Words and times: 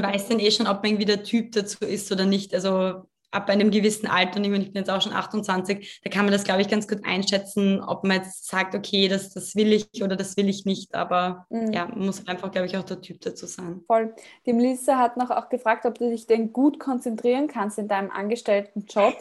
man 0.00 0.12
weiß 0.12 0.28
dann 0.28 0.38
eh 0.38 0.50
schon, 0.50 0.66
ob 0.66 0.82
man 0.82 0.92
irgendwie 0.92 1.04
der 1.04 1.22
Typ 1.22 1.52
dazu 1.52 1.84
ist 1.84 2.10
oder 2.12 2.24
nicht. 2.26 2.54
Also 2.54 3.04
ab 3.34 3.48
einem 3.48 3.70
gewissen 3.70 4.06
Alter, 4.06 4.36
und 4.36 4.44
ich 4.44 4.50
bin 4.50 4.72
jetzt 4.74 4.90
auch 4.90 5.02
schon 5.02 5.12
28, 5.12 6.00
da 6.04 6.10
kann 6.10 6.24
man 6.24 6.32
das, 6.32 6.44
glaube 6.44 6.62
ich, 6.62 6.68
ganz 6.68 6.86
gut 6.86 7.04
einschätzen, 7.04 7.82
ob 7.82 8.04
man 8.04 8.18
jetzt 8.18 8.46
sagt, 8.46 8.74
okay, 8.74 9.08
das, 9.08 9.30
das 9.30 9.56
will 9.56 9.72
ich 9.72 10.02
oder 10.02 10.16
das 10.16 10.36
will 10.36 10.48
ich 10.48 10.64
nicht. 10.64 10.94
Aber 10.94 11.46
mhm. 11.50 11.72
ja, 11.72 11.86
man 11.86 12.06
muss 12.06 12.26
einfach, 12.28 12.52
glaube 12.52 12.66
ich, 12.66 12.76
auch 12.76 12.84
der 12.84 13.00
Typ 13.00 13.20
dazu 13.22 13.46
sein. 13.46 13.82
Voll. 13.86 14.14
Die 14.46 14.52
Melissa 14.52 14.98
hat 14.98 15.16
noch 15.16 15.30
auch 15.30 15.48
gefragt, 15.48 15.84
ob 15.84 15.98
du 15.98 16.08
dich 16.08 16.26
denn 16.26 16.52
gut 16.52 16.78
konzentrieren 16.78 17.48
kannst 17.48 17.78
in 17.78 17.88
deinem 17.88 18.10
angestellten 18.10 18.86
Job, 18.88 19.14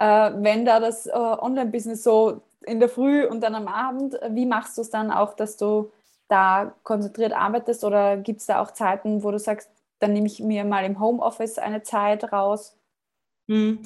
äh, 0.00 0.30
wenn 0.34 0.64
da 0.64 0.80
das 0.80 1.06
äh, 1.06 1.12
Online-Business 1.12 2.02
so 2.02 2.42
in 2.66 2.80
der 2.80 2.88
Früh 2.88 3.24
und 3.24 3.40
dann 3.40 3.54
am 3.54 3.68
Abend, 3.68 4.18
wie 4.30 4.46
machst 4.46 4.76
du 4.76 4.82
es 4.82 4.90
dann 4.90 5.10
auch, 5.10 5.34
dass 5.34 5.56
du 5.56 5.92
da 6.28 6.74
konzentriert 6.82 7.32
arbeitest 7.32 7.84
oder 7.84 8.16
gibt 8.16 8.40
es 8.40 8.46
da 8.46 8.60
auch 8.60 8.72
Zeiten, 8.72 9.22
wo 9.22 9.30
du 9.30 9.38
sagst, 9.38 9.70
dann 10.00 10.12
nehme 10.12 10.26
ich 10.26 10.40
mir 10.40 10.64
mal 10.64 10.84
im 10.84 11.00
Homeoffice 11.00 11.58
eine 11.58 11.82
Zeit 11.82 12.32
raus? 12.32 12.76
Hm. 13.48 13.80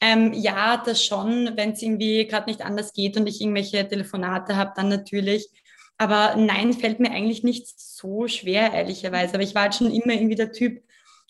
Ähm, 0.00 0.32
ja, 0.32 0.78
das 0.78 1.04
schon, 1.04 1.56
wenn 1.56 1.72
es 1.72 1.82
irgendwie 1.82 2.26
gerade 2.26 2.48
nicht 2.48 2.62
anders 2.62 2.92
geht 2.92 3.16
und 3.16 3.26
ich 3.26 3.40
irgendwelche 3.40 3.86
Telefonate 3.86 4.56
habe, 4.56 4.72
dann 4.76 4.88
natürlich. 4.88 5.48
Aber 5.98 6.36
nein, 6.36 6.72
fällt 6.72 7.00
mir 7.00 7.10
eigentlich 7.10 7.42
nicht 7.42 7.78
so 7.78 8.26
schwer, 8.26 8.72
ehrlicherweise. 8.72 9.34
Aber 9.34 9.42
ich 9.42 9.54
war 9.54 9.62
halt 9.62 9.74
schon 9.74 9.92
immer 9.92 10.14
irgendwie 10.14 10.36
der 10.36 10.52
Typ, 10.52 10.82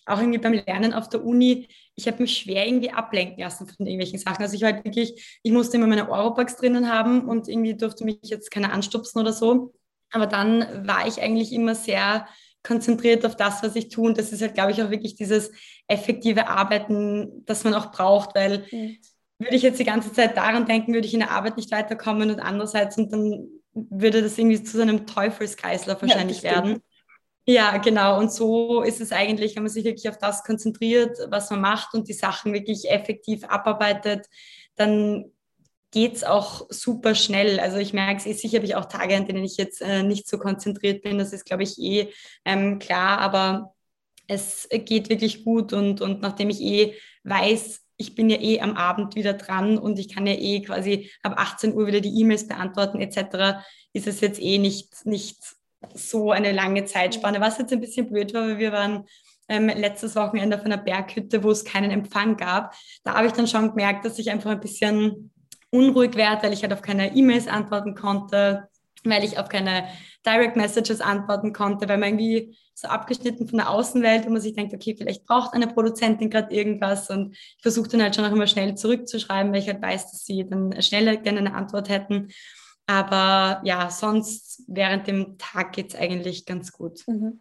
auch 0.06 0.18
irgendwie 0.18 0.38
beim 0.38 0.52
Lernen 0.52 0.94
auf 0.94 1.08
der 1.08 1.24
Uni, 1.24 1.68
ich 2.00 2.06
habe 2.06 2.22
mich 2.22 2.38
schwer 2.38 2.66
irgendwie 2.66 2.90
ablenken 2.90 3.42
lassen 3.42 3.66
von 3.66 3.86
irgendwelchen 3.86 4.18
Sachen. 4.18 4.42
Also 4.42 4.54
ich 4.54 4.62
war 4.62 4.72
halt 4.72 4.84
wirklich, 4.84 5.40
ich 5.42 5.52
musste 5.52 5.76
immer 5.76 5.86
meine 5.86 6.10
Europax 6.10 6.56
drinnen 6.56 6.88
haben 6.90 7.28
und 7.28 7.48
irgendwie 7.48 7.74
durfte 7.74 8.04
mich 8.04 8.18
jetzt 8.22 8.50
keiner 8.50 8.72
anstupsen 8.72 9.20
oder 9.20 9.32
so. 9.32 9.72
Aber 10.12 10.26
dann 10.26 10.86
war 10.86 11.06
ich 11.06 11.20
eigentlich 11.20 11.52
immer 11.52 11.74
sehr 11.74 12.26
konzentriert 12.62 13.24
auf 13.24 13.36
das, 13.36 13.62
was 13.62 13.76
ich 13.76 13.88
tue. 13.88 14.08
Und 14.08 14.18
das 14.18 14.32
ist 14.32 14.42
halt, 14.42 14.54
glaube 14.54 14.72
ich, 14.72 14.82
auch 14.82 14.90
wirklich 14.90 15.14
dieses 15.14 15.50
effektive 15.86 16.48
Arbeiten, 16.48 17.44
das 17.46 17.64
man 17.64 17.74
auch 17.74 17.90
braucht, 17.90 18.34
weil 18.34 18.66
mhm. 18.70 18.98
würde 19.38 19.56
ich 19.56 19.62
jetzt 19.62 19.80
die 19.80 19.84
ganze 19.84 20.12
Zeit 20.12 20.36
daran 20.36 20.66
denken, 20.66 20.92
würde 20.92 21.06
ich 21.06 21.14
in 21.14 21.20
der 21.20 21.30
Arbeit 21.30 21.56
nicht 21.56 21.72
weiterkommen 21.72 22.30
und 22.30 22.40
andererseits 22.40 22.98
und 22.98 23.12
dann 23.12 23.48
würde 23.72 24.22
das 24.22 24.36
irgendwie 24.36 24.62
zu 24.62 24.76
so 24.76 24.82
einem 24.82 25.06
Teufelskreislauf 25.06 26.02
wahrscheinlich 26.02 26.42
ja, 26.42 26.52
werden. 26.52 26.82
Ja, 27.46 27.78
genau. 27.78 28.18
Und 28.18 28.32
so 28.32 28.82
ist 28.82 29.00
es 29.00 29.12
eigentlich, 29.12 29.56
wenn 29.56 29.62
man 29.62 29.72
sich 29.72 29.84
wirklich 29.84 30.08
auf 30.08 30.18
das 30.18 30.44
konzentriert, 30.44 31.16
was 31.30 31.50
man 31.50 31.60
macht 31.60 31.94
und 31.94 32.08
die 32.08 32.12
Sachen 32.12 32.52
wirklich 32.52 32.90
effektiv 32.90 33.44
abarbeitet, 33.44 34.26
dann 34.76 35.32
geht 35.90 36.14
es 36.14 36.24
auch 36.24 36.66
super 36.70 37.14
schnell. 37.14 37.58
Also 37.58 37.78
ich 37.78 37.92
merke 37.92 38.20
es, 38.20 38.26
eh, 38.26 38.32
sicher 38.32 38.78
auch 38.78 38.86
Tage, 38.86 39.16
an 39.16 39.26
denen 39.26 39.44
ich 39.44 39.56
jetzt 39.56 39.82
äh, 39.82 40.02
nicht 40.02 40.28
so 40.28 40.38
konzentriert 40.38 41.02
bin. 41.02 41.18
Das 41.18 41.32
ist, 41.32 41.44
glaube 41.44 41.64
ich, 41.64 41.78
eh 41.78 42.08
ähm, 42.44 42.78
klar, 42.78 43.18
aber 43.18 43.74
es 44.26 44.68
geht 44.70 45.08
wirklich 45.08 45.44
gut 45.44 45.72
und, 45.72 46.00
und 46.00 46.22
nachdem 46.22 46.50
ich 46.50 46.60
eh 46.60 46.94
weiß, 47.24 47.80
ich 47.96 48.14
bin 48.14 48.30
ja 48.30 48.40
eh 48.40 48.60
am 48.60 48.76
Abend 48.76 49.16
wieder 49.16 49.34
dran 49.34 49.76
und 49.76 49.98
ich 49.98 50.08
kann 50.08 50.26
ja 50.26 50.34
eh 50.34 50.62
quasi 50.62 51.10
ab 51.22 51.34
18 51.36 51.74
Uhr 51.74 51.86
wieder 51.86 52.00
die 52.00 52.20
E-Mails 52.20 52.46
beantworten 52.46 53.00
etc., 53.00 53.60
ist 53.92 54.06
es 54.06 54.20
jetzt 54.20 54.40
eh 54.40 54.58
nicht, 54.58 55.04
nicht 55.04 55.36
so 55.94 56.30
eine 56.30 56.52
lange 56.52 56.84
Zeitspanne. 56.84 57.40
Was 57.40 57.58
jetzt 57.58 57.72
ein 57.72 57.80
bisschen 57.80 58.08
blöd 58.08 58.32
war, 58.32 58.46
weil 58.46 58.58
wir 58.58 58.72
waren 58.72 59.04
ähm, 59.48 59.66
letztes 59.66 60.14
Wochenende 60.14 60.56
auf 60.56 60.64
einer 60.64 60.76
Berghütte, 60.78 61.42
wo 61.42 61.50
es 61.50 61.64
keinen 61.64 61.90
Empfang 61.90 62.36
gab. 62.36 62.74
Da 63.02 63.14
habe 63.14 63.26
ich 63.26 63.32
dann 63.32 63.48
schon 63.48 63.70
gemerkt, 63.70 64.04
dass 64.04 64.18
ich 64.18 64.30
einfach 64.30 64.50
ein 64.50 64.60
bisschen 64.60 65.32
unruhig 65.70 66.14
werde, 66.16 66.42
weil 66.44 66.52
ich 66.52 66.62
halt 66.62 66.72
auf 66.72 66.82
keine 66.82 67.14
E-Mails 67.14 67.48
antworten 67.48 67.94
konnte, 67.94 68.68
weil 69.04 69.24
ich 69.24 69.38
auf 69.38 69.48
keine 69.48 69.88
Direct 70.26 70.56
Messages 70.56 71.00
antworten 71.00 71.52
konnte, 71.52 71.88
weil 71.88 71.98
man 71.98 72.10
irgendwie 72.10 72.56
so 72.74 72.88
abgeschnitten 72.88 73.48
von 73.48 73.58
der 73.58 73.70
Außenwelt, 73.70 74.26
wo 74.26 74.30
man 74.30 74.40
sich 74.40 74.54
denkt, 74.54 74.74
okay, 74.74 74.94
vielleicht 74.96 75.24
braucht 75.26 75.54
eine 75.54 75.66
Produzentin 75.68 76.30
gerade 76.30 76.54
irgendwas 76.54 77.10
und 77.10 77.34
ich 77.34 77.62
versuche 77.62 77.88
dann 77.88 78.02
halt 78.02 78.14
schon 78.16 78.24
auch 78.24 78.32
immer 78.32 78.46
schnell 78.46 78.74
zurückzuschreiben, 78.74 79.52
weil 79.52 79.60
ich 79.60 79.68
halt 79.68 79.82
weiß, 79.82 80.10
dass 80.10 80.24
sie 80.24 80.46
dann 80.48 80.80
schneller 80.82 81.16
gerne 81.16 81.40
eine 81.40 81.54
Antwort 81.54 81.88
hätten. 81.88 82.28
Aber 82.86 83.60
ja, 83.64 83.90
sonst 83.90 84.64
während 84.66 85.06
dem 85.06 85.38
Tag 85.38 85.72
geht 85.72 85.90
es 85.90 85.94
eigentlich 85.94 86.44
ganz 86.44 86.72
gut. 86.72 87.06
Mhm. 87.06 87.40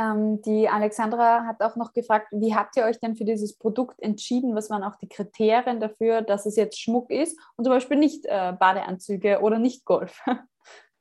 Ähm, 0.00 0.40
die 0.42 0.68
Alexandra 0.68 1.44
hat 1.44 1.60
auch 1.60 1.76
noch 1.76 1.92
gefragt, 1.92 2.28
wie 2.30 2.54
habt 2.54 2.76
ihr 2.76 2.84
euch 2.84 2.98
denn 3.00 3.16
für 3.16 3.24
dieses 3.24 3.56
Produkt 3.56 4.00
entschieden? 4.00 4.54
Was 4.54 4.70
waren 4.70 4.82
auch 4.82 4.96
die 4.96 5.08
Kriterien 5.08 5.78
dafür, 5.78 6.22
dass 6.22 6.46
es 6.46 6.56
jetzt 6.56 6.80
Schmuck 6.80 7.10
ist 7.10 7.38
und 7.56 7.64
zum 7.64 7.74
Beispiel 7.74 7.98
nicht 7.98 8.24
äh, 8.24 8.52
Badeanzüge 8.58 9.40
oder 9.40 9.58
nicht 9.58 9.84
Golf? 9.84 10.20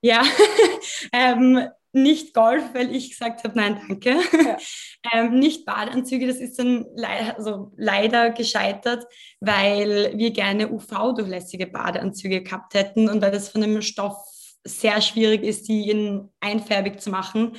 Ja, 0.01 0.23
ähm, 1.11 1.67
nicht 1.91 2.33
Golf, 2.33 2.63
weil 2.73 2.95
ich 2.95 3.09
gesagt 3.09 3.43
habe, 3.43 3.57
nein, 3.57 3.81
danke. 3.85 4.11
Ja. 4.11 4.57
ähm, 5.13 5.39
nicht 5.39 5.65
Badeanzüge, 5.65 6.25
das 6.25 6.37
ist 6.37 6.57
dann 6.57 6.85
le 6.95 7.35
also 7.35 7.73
leider 7.75 8.29
gescheitert, 8.29 9.05
weil 9.41 10.13
wir 10.15 10.31
gerne 10.31 10.71
UV-durchlässige 10.71 11.67
Badeanzüge 11.67 12.43
gehabt 12.43 12.75
hätten 12.75 13.09
und 13.09 13.21
weil 13.21 13.31
das 13.31 13.49
von 13.49 13.59
dem 13.59 13.81
Stoff 13.81 14.15
sehr 14.63 15.01
schwierig 15.01 15.43
ist, 15.43 15.67
die 15.67 15.89
in 15.89 16.29
einfärbig 16.39 17.01
zu 17.01 17.09
machen. 17.09 17.57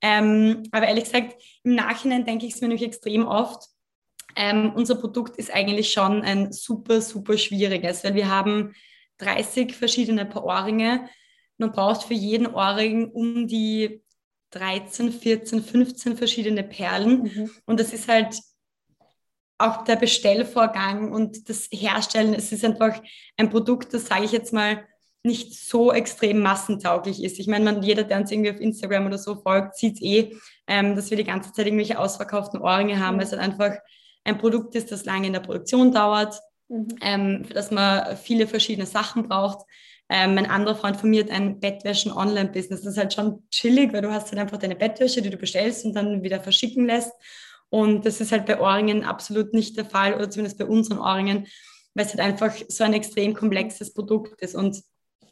Ähm, 0.00 0.64
aber 0.70 0.86
ehrlich 0.86 1.04
gesagt, 1.04 1.42
im 1.64 1.74
Nachhinein 1.74 2.24
denke 2.24 2.46
ich 2.46 2.54
es 2.54 2.60
mir 2.60 2.68
nämlich 2.68 2.86
extrem 2.86 3.26
oft. 3.26 3.64
Ähm, 4.36 4.72
unser 4.74 4.94
Produkt 4.94 5.36
ist 5.36 5.52
eigentlich 5.52 5.92
schon 5.92 6.22
ein 6.22 6.52
super, 6.52 7.00
super 7.00 7.36
schwieriges, 7.36 8.04
weil 8.04 8.14
wir 8.14 8.28
haben 8.28 8.74
30 9.18 9.74
verschiedene 9.74 10.26
Paar 10.26 10.44
Ohrringe. 10.44 11.08
Man 11.56 11.72
braucht 11.72 12.04
für 12.04 12.14
jeden 12.14 12.46
Ohrring 12.46 13.10
um 13.10 13.48
die 13.48 14.02
13, 14.50 15.12
14, 15.12 15.62
15 15.62 16.16
verschiedene 16.16 16.62
Perlen. 16.62 17.22
Mhm. 17.22 17.50
Und 17.66 17.80
das 17.80 17.92
ist 17.92 18.08
halt 18.08 18.40
auch 19.58 19.84
der 19.84 19.96
Bestellvorgang 19.96 21.10
und 21.12 21.48
das 21.48 21.68
Herstellen. 21.72 22.32
Es 22.32 22.52
ist 22.52 22.64
einfach 22.64 23.02
ein 23.36 23.50
Produkt, 23.50 23.92
das 23.92 24.06
sage 24.06 24.24
ich 24.24 24.32
jetzt 24.32 24.52
mal, 24.52 24.86
nicht 25.28 25.54
so 25.54 25.92
extrem 25.92 26.40
massentauglich 26.40 27.22
ist. 27.22 27.38
Ich 27.38 27.46
meine, 27.46 27.64
man, 27.64 27.82
jeder, 27.82 28.02
der 28.02 28.18
uns 28.18 28.32
irgendwie 28.32 28.50
auf 28.50 28.60
Instagram 28.60 29.06
oder 29.06 29.18
so 29.18 29.36
folgt, 29.36 29.76
sieht 29.76 30.02
eh, 30.02 30.34
ähm, 30.66 30.96
dass 30.96 31.10
wir 31.10 31.16
die 31.16 31.24
ganze 31.24 31.52
Zeit 31.52 31.66
irgendwelche 31.66 31.98
ausverkauften 31.98 32.60
Ohrringe 32.60 32.98
haben, 32.98 33.14
mhm. 33.14 33.18
weil 33.20 33.26
es 33.26 33.32
halt 33.32 33.42
einfach 33.42 33.76
ein 34.24 34.38
Produkt 34.38 34.74
ist, 34.74 34.90
das 34.90 35.04
lange 35.04 35.28
in 35.28 35.32
der 35.32 35.40
Produktion 35.40 35.92
dauert, 35.92 36.40
mhm. 36.68 36.88
ähm, 37.00 37.44
für 37.44 37.54
das 37.54 37.70
man 37.70 38.16
viele 38.16 38.46
verschiedene 38.46 38.86
Sachen 38.86 39.28
braucht. 39.28 39.64
Ähm, 40.10 40.34
mein 40.34 40.46
anderer 40.46 40.74
Freund 40.74 40.96
von 40.96 41.10
mir 41.10 41.22
hat 41.22 41.30
ein 41.30 41.60
Bettwäschen-Online-Business. 41.60 42.80
Das 42.80 42.92
ist 42.92 42.98
halt 42.98 43.12
schon 43.12 43.42
chillig, 43.50 43.92
weil 43.92 44.02
du 44.02 44.10
hast 44.10 44.30
halt 44.30 44.40
einfach 44.40 44.56
deine 44.56 44.76
Bettwäsche, 44.76 45.20
die 45.20 45.30
du 45.30 45.36
bestellst 45.36 45.84
und 45.84 45.94
dann 45.94 46.22
wieder 46.22 46.40
verschicken 46.40 46.86
lässt. 46.86 47.12
Und 47.70 48.06
das 48.06 48.20
ist 48.20 48.32
halt 48.32 48.46
bei 48.46 48.58
Ohrringen 48.58 49.04
absolut 49.04 49.52
nicht 49.52 49.76
der 49.76 49.84
Fall, 49.84 50.14
oder 50.14 50.30
zumindest 50.30 50.58
bei 50.58 50.64
unseren 50.64 50.98
Ohrringen, 50.98 51.46
weil 51.94 52.06
es 52.06 52.14
halt 52.14 52.20
einfach 52.20 52.54
so 52.68 52.84
ein 52.84 52.94
extrem 52.94 53.34
komplexes 53.34 53.92
Produkt 53.92 54.40
ist. 54.40 54.54
Und 54.54 54.82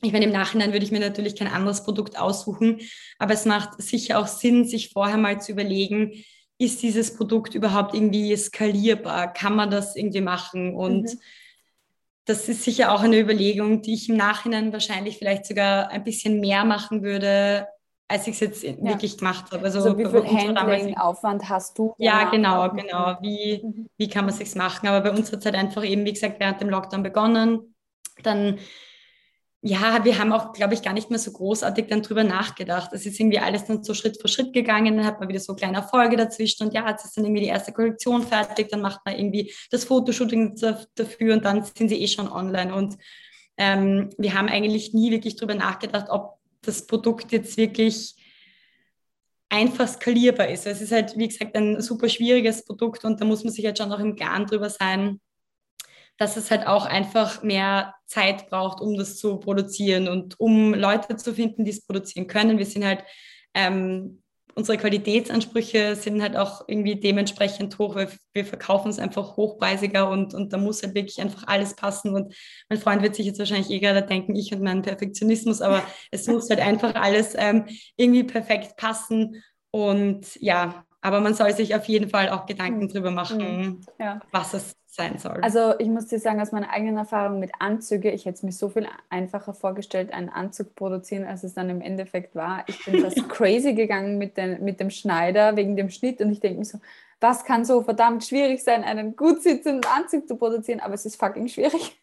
ich 0.02 0.12
meine, 0.12 0.26
im 0.26 0.32
Nachhinein 0.32 0.72
würde 0.72 0.84
ich 0.84 0.92
mir 0.92 1.00
natürlich 1.00 1.36
kein 1.36 1.48
anderes 1.48 1.84
Produkt 1.84 2.18
aussuchen, 2.18 2.80
aber 3.18 3.34
es 3.34 3.44
macht 3.44 3.80
sicher 3.82 4.18
auch 4.18 4.26
Sinn, 4.26 4.64
sich 4.64 4.90
vorher 4.90 5.16
mal 5.16 5.40
zu 5.40 5.52
überlegen, 5.52 6.12
ist 6.58 6.82
dieses 6.82 7.16
Produkt 7.16 7.54
überhaupt 7.54 7.94
irgendwie 7.94 8.34
skalierbar? 8.36 9.32
Kann 9.32 9.54
man 9.54 9.70
das 9.70 9.96
irgendwie 9.96 10.22
machen? 10.22 10.74
Und 10.74 11.04
mhm. 11.04 11.20
das 12.24 12.48
ist 12.48 12.62
sicher 12.62 12.92
auch 12.92 13.02
eine 13.02 13.18
Überlegung, 13.18 13.82
die 13.82 13.94
ich 13.94 14.08
im 14.08 14.16
Nachhinein 14.16 14.72
wahrscheinlich 14.72 15.18
vielleicht 15.18 15.46
sogar 15.46 15.90
ein 15.90 16.04
bisschen 16.04 16.40
mehr 16.40 16.64
machen 16.64 17.02
würde, 17.02 17.66
als 18.08 18.26
ich 18.26 18.34
es 18.34 18.40
jetzt 18.40 18.62
ja. 18.62 18.82
wirklich 18.82 19.18
gemacht 19.18 19.50
habe. 19.52 19.64
Also, 19.64 19.80
also 19.80 19.98
wie 19.98 20.06
viel 20.06 20.24
Handling-Aufwand 20.24 21.48
hast 21.48 21.76
du? 21.78 21.94
Ja, 21.98 22.30
genau, 22.30 22.70
genau. 22.70 23.18
Wie, 23.20 23.60
mhm. 23.62 23.88
wie 23.98 24.08
kann 24.08 24.24
man 24.24 24.32
es 24.32 24.38
sich 24.38 24.54
machen? 24.54 24.88
Aber 24.88 25.02
bei 25.02 25.16
uns 25.16 25.32
hat 25.32 25.40
es 25.40 25.44
halt 25.44 25.56
einfach 25.56 25.84
eben, 25.84 26.04
wie 26.06 26.12
gesagt, 26.12 26.40
während 26.40 26.60
dem 26.60 26.70
Lockdown 26.70 27.02
begonnen. 27.02 27.74
Dann 28.22 28.58
ja, 29.66 30.04
wir 30.04 30.16
haben 30.18 30.32
auch, 30.32 30.52
glaube 30.52 30.74
ich, 30.74 30.82
gar 30.82 30.92
nicht 30.92 31.10
mehr 31.10 31.18
so 31.18 31.32
großartig 31.32 31.88
dann 31.88 32.00
drüber 32.00 32.22
nachgedacht. 32.22 32.92
Es 32.92 33.04
ist 33.04 33.18
irgendwie 33.18 33.40
alles 33.40 33.64
dann 33.64 33.82
so 33.82 33.94
Schritt 33.94 34.20
für 34.20 34.28
Schritt 34.28 34.52
gegangen, 34.52 34.96
dann 34.96 35.04
hat 35.04 35.18
man 35.18 35.28
wieder 35.28 35.40
so 35.40 35.56
kleine 35.56 35.78
Erfolge 35.78 36.16
dazwischen 36.16 36.68
und 36.68 36.72
ja, 36.72 36.88
jetzt 36.88 37.04
ist 37.04 37.16
dann 37.16 37.24
irgendwie 37.24 37.42
die 37.42 37.48
erste 37.48 37.72
Kollektion 37.72 38.22
fertig, 38.22 38.68
dann 38.68 38.80
macht 38.80 39.00
man 39.04 39.18
irgendwie 39.18 39.52
das 39.72 39.84
Fotoshooting 39.84 40.54
dafür 40.94 41.34
und 41.34 41.44
dann 41.44 41.64
sind 41.64 41.88
sie 41.88 42.00
eh 42.00 42.06
schon 42.06 42.28
online. 42.28 42.72
Und 42.72 42.96
ähm, 43.56 44.10
wir 44.18 44.34
haben 44.34 44.48
eigentlich 44.48 44.94
nie 44.94 45.10
wirklich 45.10 45.34
drüber 45.34 45.56
nachgedacht, 45.56 46.06
ob 46.10 46.38
das 46.62 46.86
Produkt 46.86 47.32
jetzt 47.32 47.56
wirklich 47.56 48.14
einfach 49.48 49.88
skalierbar 49.88 50.48
ist. 50.48 50.66
Es 50.66 50.80
ist 50.80 50.92
halt, 50.92 51.16
wie 51.16 51.26
gesagt, 51.26 51.56
ein 51.56 51.80
super 51.80 52.08
schwieriges 52.08 52.64
Produkt 52.64 53.04
und 53.04 53.20
da 53.20 53.24
muss 53.24 53.42
man 53.42 53.52
sich 53.52 53.64
halt 53.64 53.78
schon 53.78 53.92
auch 53.92 53.98
im 53.98 54.14
Klaren 54.14 54.46
drüber 54.46 54.70
sein, 54.70 55.20
dass 56.18 56.36
es 56.36 56.50
halt 56.50 56.66
auch 56.66 56.86
einfach 56.86 57.42
mehr 57.42 57.94
Zeit 58.06 58.48
braucht, 58.48 58.80
um 58.80 58.96
das 58.96 59.18
zu 59.18 59.38
produzieren 59.38 60.08
und 60.08 60.38
um 60.40 60.74
Leute 60.74 61.16
zu 61.16 61.34
finden, 61.34 61.64
die 61.64 61.72
es 61.72 61.84
produzieren 61.84 62.26
können. 62.26 62.58
Wir 62.58 62.66
sind 62.66 62.84
halt, 62.84 63.04
ähm, 63.54 64.22
unsere 64.54 64.78
Qualitätsansprüche 64.78 65.96
sind 65.96 66.22
halt 66.22 66.34
auch 66.36 66.64
irgendwie 66.66 66.98
dementsprechend 66.98 67.78
hoch, 67.78 67.94
weil 67.94 68.08
wir 68.32 68.46
verkaufen 68.46 68.88
es 68.88 68.98
einfach 68.98 69.36
hochpreisiger 69.36 70.08
und, 70.08 70.32
und 70.32 70.52
da 70.52 70.56
muss 70.56 70.82
halt 70.82 70.94
wirklich 70.94 71.20
einfach 71.20 71.46
alles 71.46 71.76
passen. 71.76 72.14
Und 72.14 72.34
mein 72.70 72.78
Freund 72.78 73.02
wird 73.02 73.14
sich 73.14 73.26
jetzt 73.26 73.38
wahrscheinlich 73.38 73.70
eh 73.70 73.80
gerade 73.80 74.02
denken, 74.02 74.34
ich 74.34 74.54
und 74.54 74.62
mein 74.62 74.80
Perfektionismus, 74.80 75.60
aber 75.60 75.82
es 76.10 76.26
muss 76.26 76.48
halt 76.48 76.60
einfach 76.60 76.94
alles 76.94 77.34
ähm, 77.36 77.66
irgendwie 77.96 78.24
perfekt 78.24 78.78
passen. 78.78 79.42
Und 79.70 80.36
ja, 80.36 80.86
Aber 81.02 81.20
man 81.20 81.34
soll 81.34 81.54
sich 81.54 81.74
auf 81.74 81.84
jeden 81.84 82.08
Fall 82.08 82.30
auch 82.30 82.46
Gedanken 82.46 82.84
mhm. 82.84 82.88
drüber 82.88 83.10
machen, 83.10 83.38
mhm. 83.38 83.80
ja. 84.00 84.20
was 84.32 84.54
es 84.54 84.74
sein 84.96 85.18
soll. 85.18 85.38
Also 85.42 85.74
ich 85.78 85.88
muss 85.88 86.06
dir 86.06 86.18
sagen, 86.18 86.40
aus 86.40 86.52
meiner 86.52 86.70
eigenen 86.70 86.96
Erfahrung 86.96 87.38
mit 87.38 87.52
Anzüge, 87.58 88.10
ich 88.10 88.24
hätte 88.24 88.36
es 88.36 88.42
mir 88.42 88.52
so 88.52 88.68
viel 88.68 88.88
einfacher 89.10 89.54
vorgestellt, 89.54 90.12
einen 90.12 90.28
Anzug 90.28 90.74
produzieren, 90.74 91.24
als 91.24 91.44
es 91.44 91.54
dann 91.54 91.70
im 91.70 91.80
Endeffekt 91.80 92.34
war. 92.34 92.64
Ich 92.66 92.84
bin 92.84 93.00
fast 93.00 93.16
crazy 93.28 93.74
gegangen 93.74 94.18
mit, 94.18 94.36
den, 94.36 94.64
mit 94.64 94.80
dem 94.80 94.90
Schneider 94.90 95.56
wegen 95.56 95.76
dem 95.76 95.90
Schnitt 95.90 96.20
und 96.20 96.32
ich 96.32 96.40
denke 96.40 96.58
mir 96.58 96.64
so, 96.64 96.78
was 97.20 97.44
kann 97.44 97.64
so 97.64 97.82
verdammt 97.82 98.24
schwierig 98.24 98.62
sein, 98.62 98.84
einen 98.84 99.16
gut 99.16 99.42
sitzenden 99.42 99.90
Anzug 99.90 100.28
zu 100.28 100.36
produzieren, 100.36 100.80
aber 100.80 100.94
es 100.94 101.06
ist 101.06 101.16
fucking 101.16 101.48
schwierig. 101.48 101.98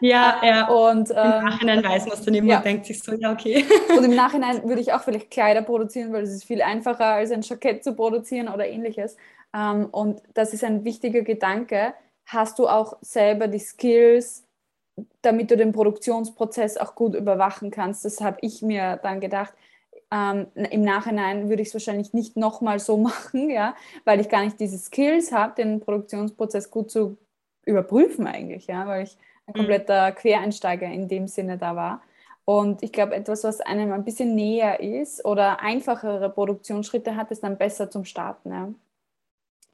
Ja, 0.00 0.40
ja. 0.42 0.68
Und, 0.68 1.10
ähm, 1.10 1.16
Im 1.16 1.44
Nachhinein 1.44 1.84
weiß 1.84 2.06
man 2.06 2.14
es 2.14 2.24
dann 2.24 2.34
immer 2.34 2.48
ja. 2.48 2.56
und 2.58 2.64
denkt 2.64 2.86
sich 2.86 3.02
so, 3.02 3.12
ja, 3.12 3.32
okay. 3.32 3.64
Und 3.96 4.04
im 4.04 4.14
Nachhinein 4.14 4.62
würde 4.68 4.80
ich 4.80 4.92
auch 4.92 5.02
vielleicht 5.02 5.30
Kleider 5.30 5.62
produzieren, 5.62 6.12
weil 6.12 6.22
es 6.22 6.30
ist 6.30 6.44
viel 6.44 6.62
einfacher, 6.62 7.06
als 7.06 7.30
ein 7.30 7.42
Jackett 7.42 7.84
zu 7.84 7.94
produzieren 7.94 8.48
oder 8.48 8.66
ähnliches. 8.66 9.16
Ähm, 9.54 9.86
und 9.86 10.22
das 10.34 10.54
ist 10.54 10.64
ein 10.64 10.84
wichtiger 10.84 11.22
Gedanke. 11.22 11.94
Hast 12.32 12.58
du 12.58 12.68
auch 12.68 12.96
selber 13.00 13.48
die 13.48 13.58
Skills, 13.58 14.44
damit 15.22 15.50
du 15.50 15.56
den 15.56 15.72
Produktionsprozess 15.72 16.76
auch 16.76 16.94
gut 16.94 17.14
überwachen 17.14 17.70
kannst? 17.70 18.04
Das 18.04 18.20
habe 18.20 18.38
ich 18.40 18.62
mir 18.62 18.98
dann 19.02 19.20
gedacht 19.20 19.54
ähm, 20.12 20.48
Im 20.54 20.82
Nachhinein 20.82 21.48
würde 21.48 21.62
ich 21.62 21.68
es 21.68 21.74
wahrscheinlich 21.74 22.12
nicht 22.12 22.36
nochmal 22.36 22.78
so 22.78 22.96
machen, 22.98 23.48
ja, 23.50 23.74
weil 24.04 24.20
ich 24.20 24.28
gar 24.28 24.44
nicht 24.44 24.60
diese 24.60 24.78
Skills 24.78 25.32
habe, 25.32 25.54
den 25.56 25.80
Produktionsprozess 25.80 26.70
gut 26.70 26.90
zu 26.90 27.16
überprüfen 27.64 28.26
eigentlich, 28.26 28.66
ja, 28.66 28.86
weil 28.86 29.04
ich 29.04 29.16
ein 29.46 29.54
mhm. 29.54 29.58
kompletter 29.58 30.12
Quereinsteiger 30.12 30.86
in 30.86 31.08
dem 31.08 31.28
Sinne 31.28 31.56
da 31.56 31.74
war. 31.76 32.02
Und 32.44 32.82
ich 32.82 32.92
glaube, 32.92 33.14
etwas, 33.14 33.44
was 33.44 33.60
einem 33.60 33.92
ein 33.92 34.04
bisschen 34.04 34.34
näher 34.34 34.80
ist 34.80 35.24
oder 35.24 35.60
einfachere 35.60 36.28
Produktionsschritte 36.28 37.16
hat, 37.16 37.30
ist 37.30 37.44
dann 37.44 37.56
besser 37.56 37.88
zum 37.88 38.04
Starten. 38.04 38.50
Ja. 38.50 38.68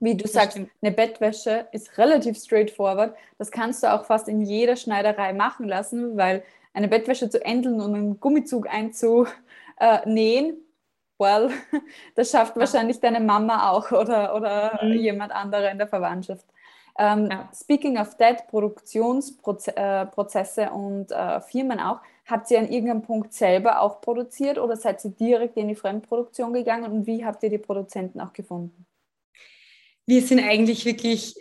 Wie 0.01 0.17
du 0.17 0.23
das 0.23 0.33
sagst, 0.33 0.53
stimmt. 0.53 0.71
eine 0.81 0.93
Bettwäsche 0.93 1.67
ist 1.73 1.99
relativ 1.99 2.39
straightforward. 2.39 3.17
Das 3.37 3.51
kannst 3.51 3.83
du 3.83 3.93
auch 3.93 4.05
fast 4.05 4.29
in 4.29 4.43
jeder 4.43 4.77
Schneiderei 4.77 5.33
machen 5.33 5.67
lassen, 5.67 6.17
weil 6.17 6.45
eine 6.73 6.89
Bettwäsche 6.89 7.29
zu 7.29 7.45
endeln 7.45 7.81
und 7.81 7.95
einen 7.95 8.21
Gummizug 8.21 8.73
einzu, 8.73 9.27
äh, 9.81 10.09
nähen, 10.09 10.57
well, 11.19 11.51
das 12.15 12.31
schafft 12.31 12.57
wahrscheinlich 12.57 13.01
deine 13.01 13.21
Mama 13.21 13.71
auch 13.71 13.91
oder, 13.93 14.37
oder 14.37 14.81
mhm. 14.83 14.93
jemand 14.93 15.33
anderer 15.33 15.71
in 15.71 15.79
der 15.79 15.89
Verwandtschaft. 15.89 16.45
Ähm, 16.99 17.29
ja. 17.31 17.49
Speaking 17.55 17.97
of 17.99 18.17
that, 18.17 18.49
Produktionsprozesse 18.49 20.63
äh, 20.63 20.69
und 20.69 21.13
äh, 21.13 21.41
Firmen 21.41 21.79
auch, 21.79 22.01
habt 22.27 22.51
ihr 22.51 22.59
an 22.59 22.69
irgendeinem 22.69 23.03
Punkt 23.03 23.33
selber 23.33 23.81
auch 23.81 24.01
produziert 24.01 24.59
oder 24.59 24.75
seid 24.77 25.05
ihr 25.05 25.13
direkt 25.13 25.57
in 25.57 25.69
die 25.69 25.77
Fremdproduktion 25.77 26.53
gegangen 26.53 26.91
und 26.91 27.07
wie 27.07 27.25
habt 27.25 27.45
ihr 27.45 27.51
die 27.51 27.59
Produzenten 27.59 28.21
auch 28.21 28.33
gefunden? 28.33 28.88
Wir 30.09 30.23
sind 30.23 30.41
eigentlich 30.41 30.87
wirklich 30.87 31.35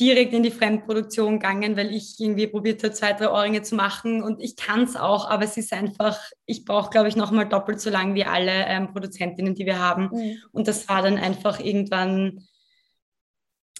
direkt 0.00 0.32
in 0.32 0.42
die 0.42 0.50
Fremdproduktion 0.50 1.34
gegangen, 1.34 1.76
weil 1.76 1.94
ich 1.94 2.18
irgendwie 2.18 2.46
probiert 2.46 2.82
habe, 2.82 2.94
zwei, 2.94 3.12
drei 3.12 3.28
Ohrringe 3.28 3.60
zu 3.60 3.74
machen 3.74 4.22
und 4.22 4.42
ich 4.42 4.56
kann 4.56 4.84
es 4.84 4.96
auch, 4.96 5.28
aber 5.28 5.44
es 5.44 5.58
ist 5.58 5.70
einfach, 5.70 6.18
ich 6.46 6.64
brauche, 6.64 6.88
glaube 6.88 7.08
ich, 7.08 7.16
nochmal 7.16 7.46
doppelt 7.46 7.78
so 7.78 7.90
lang 7.90 8.14
wie 8.14 8.24
alle 8.24 8.64
ähm, 8.68 8.90
Produzentinnen, 8.90 9.54
die 9.54 9.66
wir 9.66 9.78
haben. 9.78 10.08
Mhm. 10.12 10.38
Und 10.52 10.66
das 10.66 10.88
war 10.88 11.02
dann 11.02 11.18
einfach 11.18 11.60
irgendwann, 11.60 12.46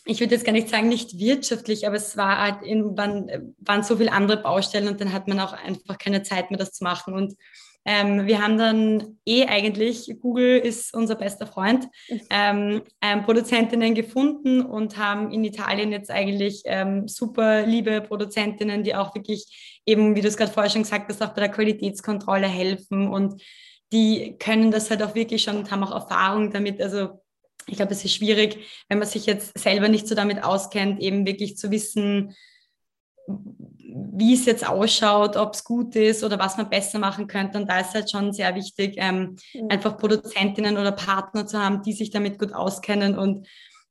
ich 0.04 0.20
würde 0.20 0.34
jetzt 0.34 0.44
gar 0.44 0.52
nicht 0.52 0.68
sagen, 0.68 0.90
nicht 0.90 1.18
wirtschaftlich, 1.18 1.86
aber 1.86 1.96
es 1.96 2.18
war 2.18 2.42
halt 2.42 2.62
irgendwann, 2.62 3.54
waren 3.56 3.82
so 3.82 3.96
viele 3.96 4.12
andere 4.12 4.36
Baustellen 4.36 4.88
und 4.88 5.00
dann 5.00 5.14
hat 5.14 5.28
man 5.28 5.40
auch 5.40 5.54
einfach 5.54 5.96
keine 5.96 6.22
Zeit 6.22 6.50
mehr, 6.50 6.58
das 6.58 6.72
zu 6.72 6.84
machen. 6.84 7.14
Und 7.14 7.32
ähm, 7.86 8.26
wir 8.26 8.42
haben 8.42 8.58
dann 8.58 9.18
eh 9.24 9.46
eigentlich, 9.46 10.10
Google 10.20 10.58
ist 10.58 10.92
unser 10.92 11.14
bester 11.14 11.46
Freund, 11.46 11.88
ähm, 12.30 12.82
ähm, 13.00 13.22
Produzentinnen 13.22 13.94
gefunden 13.94 14.60
und 14.60 14.98
haben 14.98 15.30
in 15.30 15.44
Italien 15.44 15.92
jetzt 15.92 16.10
eigentlich 16.10 16.62
ähm, 16.64 17.06
super 17.06 17.64
liebe 17.64 18.00
Produzentinnen, 18.00 18.82
die 18.82 18.96
auch 18.96 19.14
wirklich 19.14 19.80
eben, 19.86 20.16
wie 20.16 20.20
du 20.20 20.28
es 20.28 20.36
gerade 20.36 20.52
vorher 20.52 20.70
schon 20.70 20.82
gesagt 20.82 21.08
hast, 21.08 21.22
auch 21.22 21.32
bei 21.32 21.40
der 21.40 21.50
Qualitätskontrolle 21.50 22.48
helfen 22.48 23.08
und 23.08 23.40
die 23.92 24.36
können 24.38 24.72
das 24.72 24.90
halt 24.90 25.02
auch 25.02 25.14
wirklich 25.14 25.44
schon 25.44 25.56
und 25.56 25.70
haben 25.70 25.84
auch 25.84 25.92
Erfahrung 25.92 26.50
damit. 26.50 26.82
Also 26.82 27.20
ich 27.68 27.76
glaube, 27.76 27.92
es 27.92 28.04
ist 28.04 28.14
schwierig, 28.14 28.58
wenn 28.88 28.98
man 28.98 29.08
sich 29.08 29.26
jetzt 29.26 29.56
selber 29.58 29.88
nicht 29.88 30.08
so 30.08 30.14
damit 30.14 30.42
auskennt, 30.42 31.00
eben 31.00 31.24
wirklich 31.24 31.56
zu 31.56 31.70
wissen, 31.70 32.34
wie 33.26 34.34
es 34.34 34.46
jetzt 34.46 34.68
ausschaut, 34.68 35.36
ob 35.36 35.54
es 35.54 35.64
gut 35.64 35.96
ist 35.96 36.22
oder 36.24 36.38
was 36.38 36.56
man 36.56 36.68
besser 36.68 36.98
machen 36.98 37.26
könnte. 37.26 37.58
Und 37.58 37.68
da 37.68 37.80
ist 37.80 37.94
halt 37.94 38.10
schon 38.10 38.32
sehr 38.32 38.54
wichtig, 38.54 38.94
ähm, 38.96 39.36
mhm. 39.54 39.68
einfach 39.68 39.96
Produzentinnen 39.98 40.76
oder 40.76 40.92
Partner 40.92 41.46
zu 41.46 41.58
haben, 41.58 41.82
die 41.82 41.92
sich 41.92 42.10
damit 42.10 42.38
gut 42.38 42.52
auskennen. 42.52 43.18
Und 43.18 43.46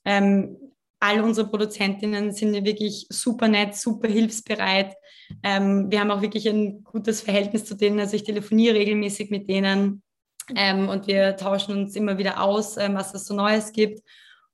ähm, 0.06 0.58
all 1.00 1.22
unsere 1.22 1.48
Produzentinnen 1.48 2.32
sind 2.32 2.54
wirklich 2.66 3.08
super 3.10 3.48
nett, 3.48 3.76
super 3.76 4.08
hilfsbereit. 4.08 4.96
Ähm, 5.44 5.92
wir 5.92 6.00
haben 6.00 6.12
auch 6.12 6.22
wirklich 6.22 6.48
ein 6.48 6.84
gutes 6.84 7.22
Verhältnis 7.22 7.66
zu 7.66 7.76
denen. 7.76 8.00
Also 8.00 8.16
ich 8.16 8.24
telefoniere 8.24 8.76
regelmäßig 8.76 9.30
mit 9.30 9.50
denen 9.50 10.04
ähm, 10.56 10.90
und 10.90 11.08
wir 11.08 11.36
tauschen 11.36 11.78
uns 11.78 11.96
immer 11.96 12.18
wieder 12.18 12.42
aus, 12.42 12.78
ähm, 12.78 12.96
was 12.96 13.14
es 13.14 13.26
so 13.26 13.36
Neues 13.36 13.72
gibt. 13.72 14.02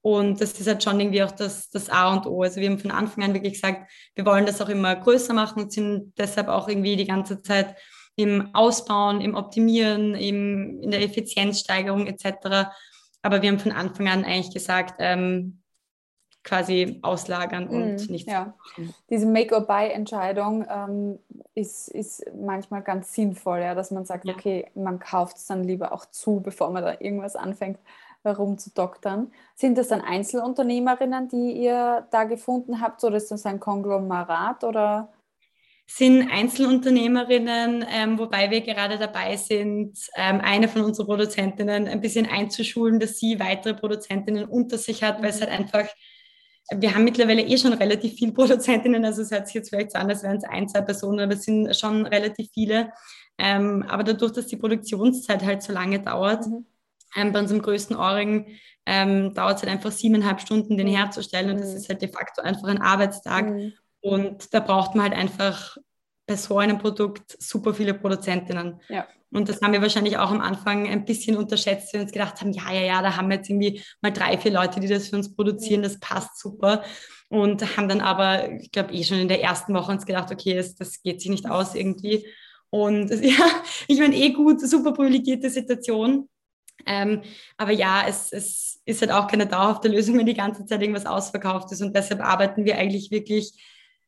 Und 0.01 0.41
das 0.41 0.59
ist 0.59 0.67
halt 0.67 0.83
schon 0.83 0.99
irgendwie 0.99 1.23
auch 1.23 1.31
das, 1.31 1.69
das 1.69 1.89
A 1.89 2.11
und 2.11 2.25
O. 2.25 2.41
Also 2.41 2.59
wir 2.59 2.69
haben 2.69 2.79
von 2.79 2.91
Anfang 2.91 3.23
an 3.23 3.33
wirklich 3.33 3.53
gesagt, 3.53 3.91
wir 4.15 4.25
wollen 4.25 4.47
das 4.47 4.59
auch 4.61 4.69
immer 4.69 4.95
größer 4.95 5.33
machen 5.33 5.63
und 5.63 5.71
sind 5.71 6.13
deshalb 6.17 6.47
auch 6.47 6.67
irgendwie 6.67 6.95
die 6.95 7.05
ganze 7.05 7.41
Zeit 7.43 7.75
im 8.15 8.53
Ausbauen, 8.53 9.21
im 9.21 9.35
Optimieren, 9.35 10.15
im, 10.15 10.81
in 10.81 10.91
der 10.91 11.03
Effizienzsteigerung 11.03 12.07
etc. 12.07 12.69
Aber 13.21 13.41
wir 13.41 13.49
haben 13.49 13.59
von 13.59 13.71
Anfang 13.71 14.07
an 14.07 14.25
eigentlich 14.25 14.53
gesagt, 14.53 14.95
ähm, 14.99 15.61
quasi 16.43 16.99
auslagern 17.03 17.67
und 17.67 18.07
mm, 18.07 18.11
nichts 18.11 18.31
ja. 18.31 18.55
machen. 18.65 18.95
Diese 19.11 19.27
Make-or-Buy-Entscheidung 19.27 20.65
ähm, 20.67 21.19
ist, 21.53 21.87
ist 21.89 22.25
manchmal 22.35 22.81
ganz 22.81 23.13
sinnvoll, 23.13 23.59
ja, 23.59 23.75
dass 23.75 23.91
man 23.91 24.05
sagt, 24.05 24.25
ja. 24.25 24.33
okay, 24.33 24.65
man 24.73 24.97
kauft 24.97 25.37
es 25.37 25.45
dann 25.45 25.63
lieber 25.63 25.91
auch 25.93 26.07
zu, 26.07 26.41
bevor 26.41 26.71
man 26.71 26.83
da 26.83 26.95
irgendwas 26.99 27.35
anfängt 27.35 27.77
herumzudoktern. 28.23 29.31
Sind 29.55 29.77
das 29.77 29.89
dann 29.89 30.01
Einzelunternehmerinnen, 30.01 31.27
die 31.29 31.53
ihr 31.53 32.07
da 32.11 32.23
gefunden 32.23 32.81
habt 32.81 33.03
oder 33.03 33.17
ist 33.17 33.31
das 33.31 33.45
ein 33.45 33.59
Konglomerat 33.59 34.63
oder? 34.63 35.11
Sind 35.87 36.31
Einzelunternehmerinnen, 36.31 37.85
ähm, 37.89 38.17
wobei 38.17 38.49
wir 38.49 38.61
gerade 38.61 38.97
dabei 38.97 39.35
sind, 39.35 39.97
ähm, 40.15 40.39
eine 40.41 40.67
von 40.69 40.83
unseren 40.83 41.07
Produzentinnen 41.07 41.87
ein 41.87 41.99
bisschen 41.99 42.25
einzuschulen, 42.25 42.99
dass 42.99 43.17
sie 43.17 43.39
weitere 43.39 43.73
Produzentinnen 43.73 44.45
unter 44.45 44.77
sich 44.77 45.03
hat, 45.03 45.21
weil 45.21 45.31
es 45.31 45.39
mhm. 45.39 45.45
halt 45.45 45.59
einfach 45.59 45.87
wir 46.73 46.95
haben 46.95 47.03
mittlerweile 47.03 47.41
eh 47.41 47.57
schon 47.57 47.73
relativ 47.73 48.13
viele 48.13 48.31
Produzentinnen, 48.31 49.03
also 49.03 49.21
es 49.21 49.31
hört 49.31 49.47
sich 49.47 49.55
jetzt 49.55 49.69
vielleicht 49.69 49.91
so 49.91 49.97
an, 49.97 50.09
als 50.09 50.23
wären 50.23 50.37
es 50.37 50.43
ein, 50.43 50.69
zwei 50.69 50.81
Personen, 50.81 51.19
aber 51.19 51.33
es 51.33 51.43
sind 51.43 51.75
schon 51.75 52.05
relativ 52.05 52.49
viele. 52.53 52.91
Ähm, 53.37 53.83
aber 53.87 54.03
dadurch, 54.03 54.33
dass 54.33 54.47
die 54.47 54.57
Produktionszeit 54.57 55.43
halt 55.43 55.63
so 55.63 55.73
lange 55.73 55.99
dauert, 55.99 56.47
mhm. 56.47 56.65
Ähm, 57.15 57.31
bei 57.31 57.39
unserem 57.39 57.61
größten 57.61 57.95
Ohrring 57.95 58.57
ähm, 58.85 59.33
dauert 59.33 59.57
es 59.57 59.63
halt 59.63 59.71
einfach 59.71 59.91
siebeneinhalb 59.91 60.41
Stunden, 60.41 60.77
den 60.77 60.87
mhm. 60.87 60.95
herzustellen. 60.95 61.51
Und 61.51 61.59
das 61.59 61.71
mhm. 61.71 61.77
ist 61.77 61.89
halt 61.89 62.01
de 62.01 62.09
facto 62.09 62.41
einfach 62.41 62.67
ein 62.67 62.81
Arbeitstag. 62.81 63.49
Mhm. 63.49 63.73
Und 64.01 64.53
da 64.53 64.59
braucht 64.59 64.95
man 64.95 65.03
halt 65.03 65.13
einfach 65.13 65.77
bei 66.25 66.35
so 66.35 66.57
einem 66.57 66.79
Produkt 66.79 67.35
super 67.39 67.73
viele 67.73 67.93
Produzentinnen. 67.93 68.79
Ja. 68.89 69.07
Und 69.31 69.47
das 69.47 69.61
haben 69.61 69.73
wir 69.73 69.81
wahrscheinlich 69.81 70.17
auch 70.17 70.31
am 70.31 70.41
Anfang 70.41 70.87
ein 70.87 71.05
bisschen 71.05 71.37
unterschätzt, 71.37 71.93
wir 71.93 72.01
uns 72.01 72.11
gedacht 72.11 72.41
haben, 72.41 72.51
ja, 72.51 72.71
ja, 72.73 72.81
ja, 72.81 73.01
da 73.01 73.15
haben 73.15 73.29
wir 73.29 73.37
jetzt 73.37 73.49
irgendwie 73.49 73.81
mal 74.01 74.11
drei, 74.11 74.37
vier 74.37 74.51
Leute, 74.51 74.79
die 74.79 74.87
das 74.87 75.07
für 75.07 75.15
uns 75.15 75.33
produzieren, 75.33 75.83
das 75.83 75.99
passt 75.99 76.37
super. 76.39 76.83
Und 77.29 77.77
haben 77.77 77.87
dann 77.87 78.01
aber, 78.01 78.51
ich 78.59 78.71
glaube, 78.71 78.93
eh 78.93 79.03
schon 79.05 79.19
in 79.19 79.29
der 79.29 79.41
ersten 79.41 79.73
Woche 79.73 79.91
uns 79.91 80.05
gedacht, 80.05 80.31
okay, 80.31 80.55
das, 80.55 80.75
das 80.75 81.01
geht 81.01 81.21
sich 81.21 81.31
nicht 81.31 81.49
aus 81.49 81.75
irgendwie. 81.75 82.27
Und 82.69 83.09
ja, 83.23 83.45
ich 83.87 83.99
meine, 83.99 84.15
eh 84.15 84.31
gut, 84.31 84.59
super 84.61 84.93
privilegierte 84.93 85.49
Situation. 85.49 86.27
Ähm, 86.85 87.21
aber 87.57 87.71
ja, 87.71 88.05
es, 88.07 88.31
es 88.31 88.81
ist 88.85 89.01
halt 89.01 89.11
auch 89.11 89.27
keine 89.27 89.47
dauerhafte 89.47 89.87
Lösung, 89.87 90.17
wenn 90.17 90.25
die 90.25 90.33
ganze 90.33 90.65
Zeit 90.65 90.81
irgendwas 90.81 91.05
ausverkauft 91.05 91.71
ist. 91.71 91.81
Und 91.81 91.95
deshalb 91.95 92.21
arbeiten 92.21 92.65
wir 92.65 92.77
eigentlich 92.77 93.11
wirklich, 93.11 93.53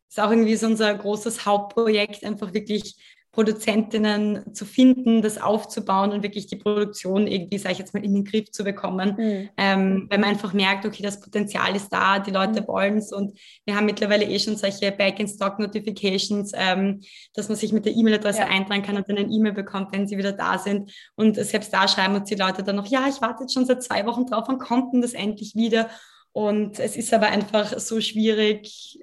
ist 0.10 0.20
auch 0.20 0.30
irgendwie 0.30 0.56
so 0.56 0.68
unser 0.68 0.94
großes 0.94 1.46
Hauptprojekt, 1.46 2.24
einfach 2.24 2.54
wirklich 2.54 2.96
Produzentinnen 3.34 4.54
zu 4.54 4.64
finden, 4.64 5.24
das 5.24 5.42
aufzubauen 5.42 6.12
und 6.12 6.22
wirklich 6.22 6.46
die 6.46 6.56
Produktion 6.56 7.26
irgendwie, 7.26 7.58
sage 7.58 7.74
ich 7.74 7.80
jetzt 7.80 7.94
mal, 7.96 8.06
in 8.06 8.14
den 8.14 8.26
Griff 8.26 8.52
zu 8.52 8.64
bekommen, 8.64 9.16
mhm. 9.18 9.50
ähm, 9.58 10.08
weil 10.10 10.20
man 10.20 10.30
einfach 10.30 10.54
merkt, 10.54 10.86
okay, 10.86 11.02
das 11.02 11.20
Potenzial 11.20 11.76
ist 11.76 11.90
da, 11.90 12.20
die 12.20 12.30
Leute 12.30 12.62
mhm. 12.62 12.68
wollen 12.68 12.98
es 12.98 13.12
und 13.12 13.38
wir 13.66 13.76
haben 13.76 13.88
mittlerweile 13.88 14.26
eh 14.26 14.38
schon 14.38 14.56
solche 14.56 14.92
Back-in-Stock-Notifications, 14.92 16.52
ähm, 16.54 17.02
dass 17.34 17.50
man 17.50 17.58
sich 17.58 17.74
mit 17.74 17.86
der 17.86 17.96
E-Mail-Adresse 17.96 18.42
ja. 18.42 18.48
eintragen 18.48 18.84
kann 18.84 18.98
und 18.98 19.10
dann 19.10 19.18
eine 19.18 19.28
E-Mail 19.28 19.54
bekommt, 19.54 19.92
wenn 19.94 20.08
sie 20.08 20.20
wieder 20.20 20.32
da 20.32 20.60
sind 20.60 20.92
und 21.16 21.36
selbst 21.36 21.74
da 21.74 21.88
schreiben 21.88 22.14
uns 22.14 22.30
die 22.30 22.36
Leute 22.36 22.62
dann 22.62 22.76
noch, 22.76 22.86
ja, 22.86 23.08
ich 23.10 23.20
warte 23.20 23.44
jetzt 23.44 23.56
schon 23.56 23.66
seit 23.66 23.82
zwei 23.82 24.06
Wochen 24.06 24.28
drauf, 24.28 24.44
wann 24.48 24.60
kommt 24.60 24.94
denn 24.94 25.02
das 25.02 25.14
endlich 25.14 25.56
wieder? 25.56 25.90
Und 26.34 26.80
es 26.80 26.96
ist 26.96 27.14
aber 27.14 27.28
einfach 27.28 27.80
so 27.80 28.00
schwierig, 28.00 29.00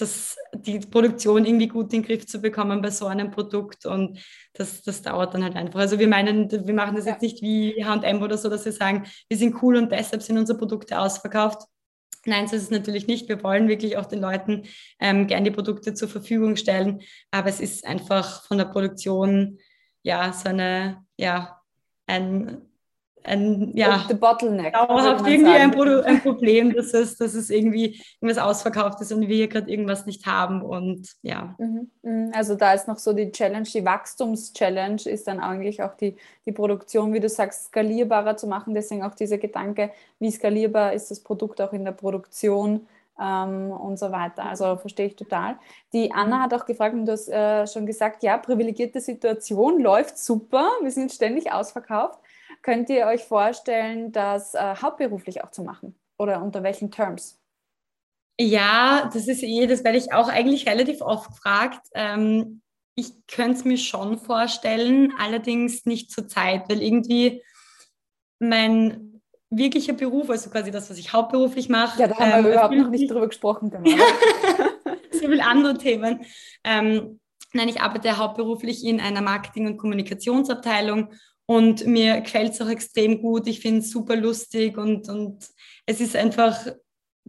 das, 0.00 0.36
die 0.54 0.78
Produktion 0.78 1.44
irgendwie 1.44 1.68
gut 1.68 1.92
in 1.92 2.02
den 2.02 2.06
Griff 2.06 2.26
zu 2.26 2.40
bekommen 2.40 2.80
bei 2.80 2.90
so 2.90 3.06
einem 3.06 3.30
Produkt 3.30 3.86
und 3.86 4.18
das, 4.54 4.82
das 4.82 5.02
dauert 5.02 5.34
dann 5.34 5.44
halt 5.44 5.56
einfach. 5.56 5.80
Also 5.80 5.98
wir 5.98 6.08
meinen, 6.08 6.50
wir 6.50 6.74
machen 6.74 6.96
das 6.96 7.06
ja. 7.06 7.12
jetzt 7.12 7.22
nicht 7.22 7.42
wie 7.42 7.84
H&M 7.84 8.22
oder 8.22 8.38
so, 8.38 8.48
dass 8.48 8.64
wir 8.64 8.72
sagen, 8.72 9.06
wir 9.28 9.36
sind 9.36 9.62
cool 9.62 9.76
und 9.76 9.90
deshalb 9.92 10.22
sind 10.22 10.38
unsere 10.38 10.58
Produkte 10.58 10.98
ausverkauft. 10.98 11.62
Nein, 12.24 12.46
so 12.46 12.56
ist 12.56 12.62
es 12.64 12.70
natürlich 12.70 13.06
nicht. 13.06 13.28
Wir 13.28 13.42
wollen 13.42 13.68
wirklich 13.68 13.96
auch 13.96 14.06
den 14.06 14.20
Leuten 14.20 14.64
ähm, 15.00 15.26
gerne 15.26 15.44
die 15.44 15.54
Produkte 15.54 15.94
zur 15.94 16.08
Verfügung 16.08 16.56
stellen, 16.56 17.00
aber 17.30 17.48
es 17.48 17.60
ist 17.60 17.86
einfach 17.86 18.44
von 18.44 18.58
der 18.58 18.66
Produktion 18.66 19.58
ja 20.02 20.32
so 20.32 20.48
eine, 20.48 21.04
ja, 21.16 21.60
ein 22.06 22.67
ein, 23.24 23.72
ja, 23.74 24.04
The 24.08 24.14
bottleneck, 24.14 24.72
dauerhaft 24.72 25.26
irgendwie 25.26 25.52
ein, 25.52 25.74
ein, 26.04 26.22
Problem, 26.22 26.74
dass 26.74 26.94
es, 26.94 27.16
dass 27.16 27.34
es 27.34 27.50
irgendwie 27.50 28.02
irgendwas 28.20 28.42
ausverkauft 28.42 29.00
ist 29.00 29.12
und 29.12 29.28
wir 29.28 29.36
hier 29.36 29.48
gerade 29.48 29.70
irgendwas 29.70 30.06
nicht 30.06 30.26
haben 30.26 30.62
und 30.62 31.08
ja. 31.22 31.54
Mhm, 31.58 31.90
mhm. 32.02 32.32
Also 32.34 32.54
da 32.54 32.72
ist 32.72 32.88
noch 32.88 32.98
so 32.98 33.12
die 33.12 33.30
Challenge, 33.30 33.68
die 33.72 33.84
Wachstumschallenge 33.84 35.02
ist 35.06 35.26
dann 35.26 35.40
eigentlich 35.40 35.82
auch 35.82 35.94
die, 35.94 36.16
die 36.46 36.52
Produktion, 36.52 37.12
wie 37.12 37.20
du 37.20 37.28
sagst, 37.28 37.66
skalierbarer 37.66 38.36
zu 38.36 38.46
machen. 38.46 38.74
Deswegen 38.74 39.02
auch 39.02 39.14
dieser 39.14 39.38
Gedanke, 39.38 39.90
wie 40.18 40.30
skalierbar 40.30 40.92
ist 40.92 41.10
das 41.10 41.20
Produkt 41.20 41.60
auch 41.60 41.72
in 41.72 41.84
der 41.84 41.92
Produktion 41.92 42.86
ähm, 43.20 43.70
und 43.70 43.98
so 43.98 44.10
weiter. 44.12 44.44
Also 44.46 44.76
verstehe 44.76 45.06
ich 45.06 45.16
total. 45.16 45.58
Die 45.92 46.12
Anna 46.12 46.42
hat 46.42 46.54
auch 46.54 46.66
gefragt, 46.66 46.94
und 46.94 47.06
du 47.06 47.12
hast 47.12 47.28
äh, 47.28 47.66
schon 47.66 47.86
gesagt, 47.86 48.22
ja, 48.22 48.38
privilegierte 48.38 49.00
Situation 49.00 49.80
läuft 49.80 50.18
super, 50.18 50.70
wir 50.82 50.90
sind 50.90 51.12
ständig 51.12 51.52
ausverkauft. 51.52 52.18
Könnt 52.68 52.90
ihr 52.90 53.06
euch 53.06 53.24
vorstellen, 53.24 54.12
das 54.12 54.52
äh, 54.52 54.74
hauptberuflich 54.82 55.42
auch 55.42 55.50
zu 55.50 55.62
machen? 55.62 55.98
Oder 56.18 56.42
unter 56.42 56.62
welchen 56.62 56.90
Terms? 56.90 57.40
Ja, 58.38 59.08
das 59.10 59.26
ist 59.26 59.42
eh, 59.42 59.66
das 59.66 59.84
werde 59.84 59.96
ich 59.96 60.12
auch 60.12 60.28
eigentlich 60.28 60.68
relativ 60.68 61.00
oft 61.00 61.30
gefragt. 61.30 61.80
Ähm, 61.94 62.60
ich 62.94 63.26
könnte 63.26 63.56
es 63.60 63.64
mir 63.64 63.78
schon 63.78 64.18
vorstellen, 64.18 65.14
allerdings 65.18 65.86
nicht 65.86 66.10
zur 66.10 66.28
Zeit, 66.28 66.68
weil 66.68 66.82
irgendwie 66.82 67.42
mein 68.38 69.22
wirklicher 69.48 69.94
Beruf, 69.94 70.28
also 70.28 70.50
quasi 70.50 70.70
das, 70.70 70.90
was 70.90 70.98
ich 70.98 71.14
hauptberuflich 71.14 71.70
mache. 71.70 71.98
Ja, 71.98 72.08
da 72.08 72.18
haben 72.18 72.40
ähm, 72.40 72.44
wir 72.44 72.52
überhaupt 72.52 72.74
noch 72.74 72.90
nicht 72.90 73.10
drüber 73.10 73.28
gesprochen. 73.28 73.72
so 75.10 75.20
viele 75.20 75.46
andere 75.46 75.78
Themen. 75.78 76.20
Ähm, 76.64 77.18
nein, 77.54 77.70
ich 77.70 77.80
arbeite 77.80 78.18
hauptberuflich 78.18 78.84
in 78.84 79.00
einer 79.00 79.22
Marketing- 79.22 79.68
und 79.68 79.78
Kommunikationsabteilung 79.78 81.14
und 81.50 81.86
mir 81.86 82.20
gefällt 82.20 82.52
es 82.52 82.60
auch 82.60 82.68
extrem 82.68 83.22
gut. 83.22 83.46
Ich 83.46 83.60
finde 83.60 83.80
es 83.80 83.90
super 83.90 84.16
lustig 84.16 84.76
und, 84.76 85.08
und 85.08 85.48
es 85.86 86.00
ist 86.00 86.14
einfach 86.14 86.66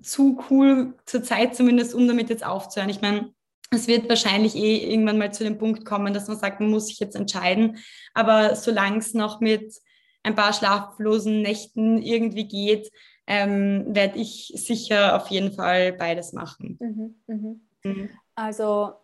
zu 0.02 0.44
cool 0.50 0.94
zur 1.06 1.24
Zeit 1.24 1.56
zumindest, 1.56 1.94
um 1.94 2.06
damit 2.06 2.30
jetzt 2.30 2.46
aufzuhören. 2.46 2.90
Ich 2.90 3.02
meine, 3.02 3.34
es 3.72 3.88
wird 3.88 4.10
wahrscheinlich 4.10 4.58
eh 4.58 4.92
irgendwann 4.92 5.18
mal 5.18 5.34
zu 5.34 5.46
dem 5.46 5.58
Punkt 5.58 5.86
kommen, 5.86 6.14
dass 6.14 6.28
man 6.28 6.38
sagt, 6.38 6.60
man 6.60 6.70
muss 6.70 6.88
sich 6.88 7.00
jetzt 7.00 7.16
entscheiden. 7.16 7.78
Aber 8.14 8.56
solange 8.56 8.98
es 8.98 9.14
noch 9.14 9.40
mit 9.40 9.74
ein 10.24 10.36
paar 10.36 10.52
schlaflosen 10.52 11.42
Nächten 11.42 12.02
irgendwie 12.02 12.48
geht, 12.48 12.92
ähm, 13.26 13.86
werde 13.88 14.20
ich 14.20 14.52
sicher 14.54 15.16
auf 15.16 15.28
jeden 15.28 15.54
Fall 15.54 15.94
beides 15.94 16.34
machen. 16.34 16.78
Mhm, 16.82 17.16
mh. 17.28 17.60
mhm. 17.84 18.10
Also 18.36 18.96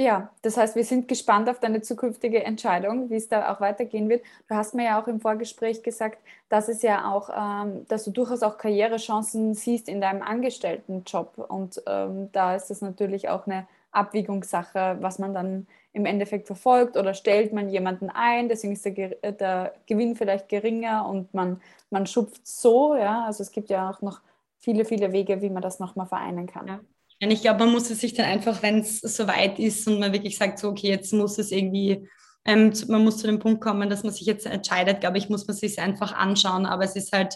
ja, 0.00 0.32
das 0.42 0.56
heißt, 0.56 0.76
wir 0.76 0.84
sind 0.84 1.08
gespannt 1.08 1.48
auf 1.48 1.58
deine 1.58 1.82
zukünftige 1.82 2.44
Entscheidung, 2.44 3.10
wie 3.10 3.16
es 3.16 3.28
da 3.28 3.52
auch 3.52 3.60
weitergehen 3.60 4.08
wird. 4.08 4.24
Du 4.48 4.54
hast 4.54 4.74
mir 4.74 4.84
ja 4.84 5.02
auch 5.02 5.08
im 5.08 5.20
Vorgespräch 5.20 5.82
gesagt, 5.82 6.18
dass 6.48 6.68
es 6.68 6.82
ja 6.82 7.10
auch, 7.12 7.30
ähm, 7.34 7.84
dass 7.88 8.04
du 8.04 8.12
durchaus 8.12 8.42
auch 8.44 8.58
Karrierechancen 8.58 9.54
siehst 9.54 9.88
in 9.88 10.00
deinem 10.00 10.22
Angestelltenjob. 10.22 11.38
Und 11.48 11.82
ähm, 11.86 12.30
da 12.32 12.54
ist 12.54 12.68
das 12.70 12.80
natürlich 12.80 13.28
auch 13.28 13.46
eine 13.46 13.66
Abwägungssache, 13.90 14.98
was 15.00 15.18
man 15.18 15.34
dann 15.34 15.66
im 15.92 16.06
Endeffekt 16.06 16.46
verfolgt 16.46 16.96
oder 16.96 17.12
stellt 17.14 17.52
man 17.52 17.68
jemanden 17.68 18.08
ein, 18.10 18.48
deswegen 18.48 18.74
ist 18.74 18.84
der, 18.84 19.24
äh, 19.24 19.32
der 19.32 19.74
Gewinn 19.86 20.14
vielleicht 20.14 20.48
geringer 20.48 21.08
und 21.08 21.32
man, 21.34 21.60
man 21.90 22.06
schupft 22.06 22.46
so, 22.46 22.94
ja. 22.94 23.24
Also 23.24 23.42
es 23.42 23.50
gibt 23.50 23.68
ja 23.70 23.90
auch 23.90 24.00
noch 24.02 24.20
viele, 24.60 24.84
viele 24.84 25.12
Wege, 25.12 25.42
wie 25.42 25.50
man 25.50 25.62
das 25.62 25.80
nochmal 25.80 26.06
vereinen 26.06 26.46
kann. 26.46 26.68
Ja. 26.68 26.80
Und 27.20 27.30
ich 27.30 27.40
glaube, 27.40 27.64
man 27.64 27.72
muss 27.72 27.90
es 27.90 28.00
sich 28.00 28.14
dann 28.14 28.26
einfach, 28.26 28.62
wenn 28.62 28.80
es 28.80 29.00
soweit 29.00 29.58
ist 29.58 29.86
und 29.88 29.98
man 29.98 30.12
wirklich 30.12 30.38
sagt, 30.38 30.58
so, 30.58 30.68
okay, 30.68 30.88
jetzt 30.88 31.12
muss 31.12 31.38
es 31.38 31.50
irgendwie, 31.50 32.08
ähm, 32.44 32.72
man 32.86 33.02
muss 33.02 33.18
zu 33.18 33.26
dem 33.26 33.40
Punkt 33.40 33.60
kommen, 33.60 33.90
dass 33.90 34.04
man 34.04 34.12
sich 34.12 34.26
jetzt 34.26 34.46
entscheidet, 34.46 35.00
glaube 35.00 35.18
ich, 35.18 35.28
muss 35.28 35.46
man 35.46 35.56
sich 35.56 35.80
einfach 35.80 36.12
anschauen. 36.12 36.64
Aber 36.64 36.84
es 36.84 36.94
ist 36.94 37.12
halt, 37.12 37.34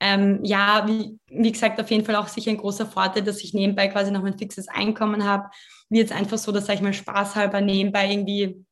ähm, 0.00 0.40
ja, 0.42 0.84
wie, 0.88 1.18
wie 1.28 1.52
gesagt, 1.52 1.80
auf 1.80 1.90
jeden 1.90 2.04
Fall 2.04 2.16
auch 2.16 2.26
sicher 2.26 2.50
ein 2.50 2.56
großer 2.56 2.86
Vorteil, 2.86 3.22
dass 3.22 3.42
ich 3.44 3.54
nebenbei 3.54 3.86
quasi 3.86 4.10
noch 4.10 4.24
ein 4.24 4.38
fixes 4.38 4.66
Einkommen 4.66 5.24
habe. 5.24 5.48
Wie 5.88 5.98
jetzt 5.98 6.12
einfach 6.12 6.38
so, 6.38 6.50
dass, 6.50 6.66
sag 6.66 6.74
ich 6.74 6.82
mal, 6.82 6.92
spaßhalber 6.92 7.60
nebenbei 7.60 8.10
irgendwie 8.10 8.64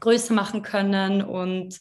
größer 0.00 0.34
machen 0.34 0.60
können 0.60 1.22
und 1.22 1.80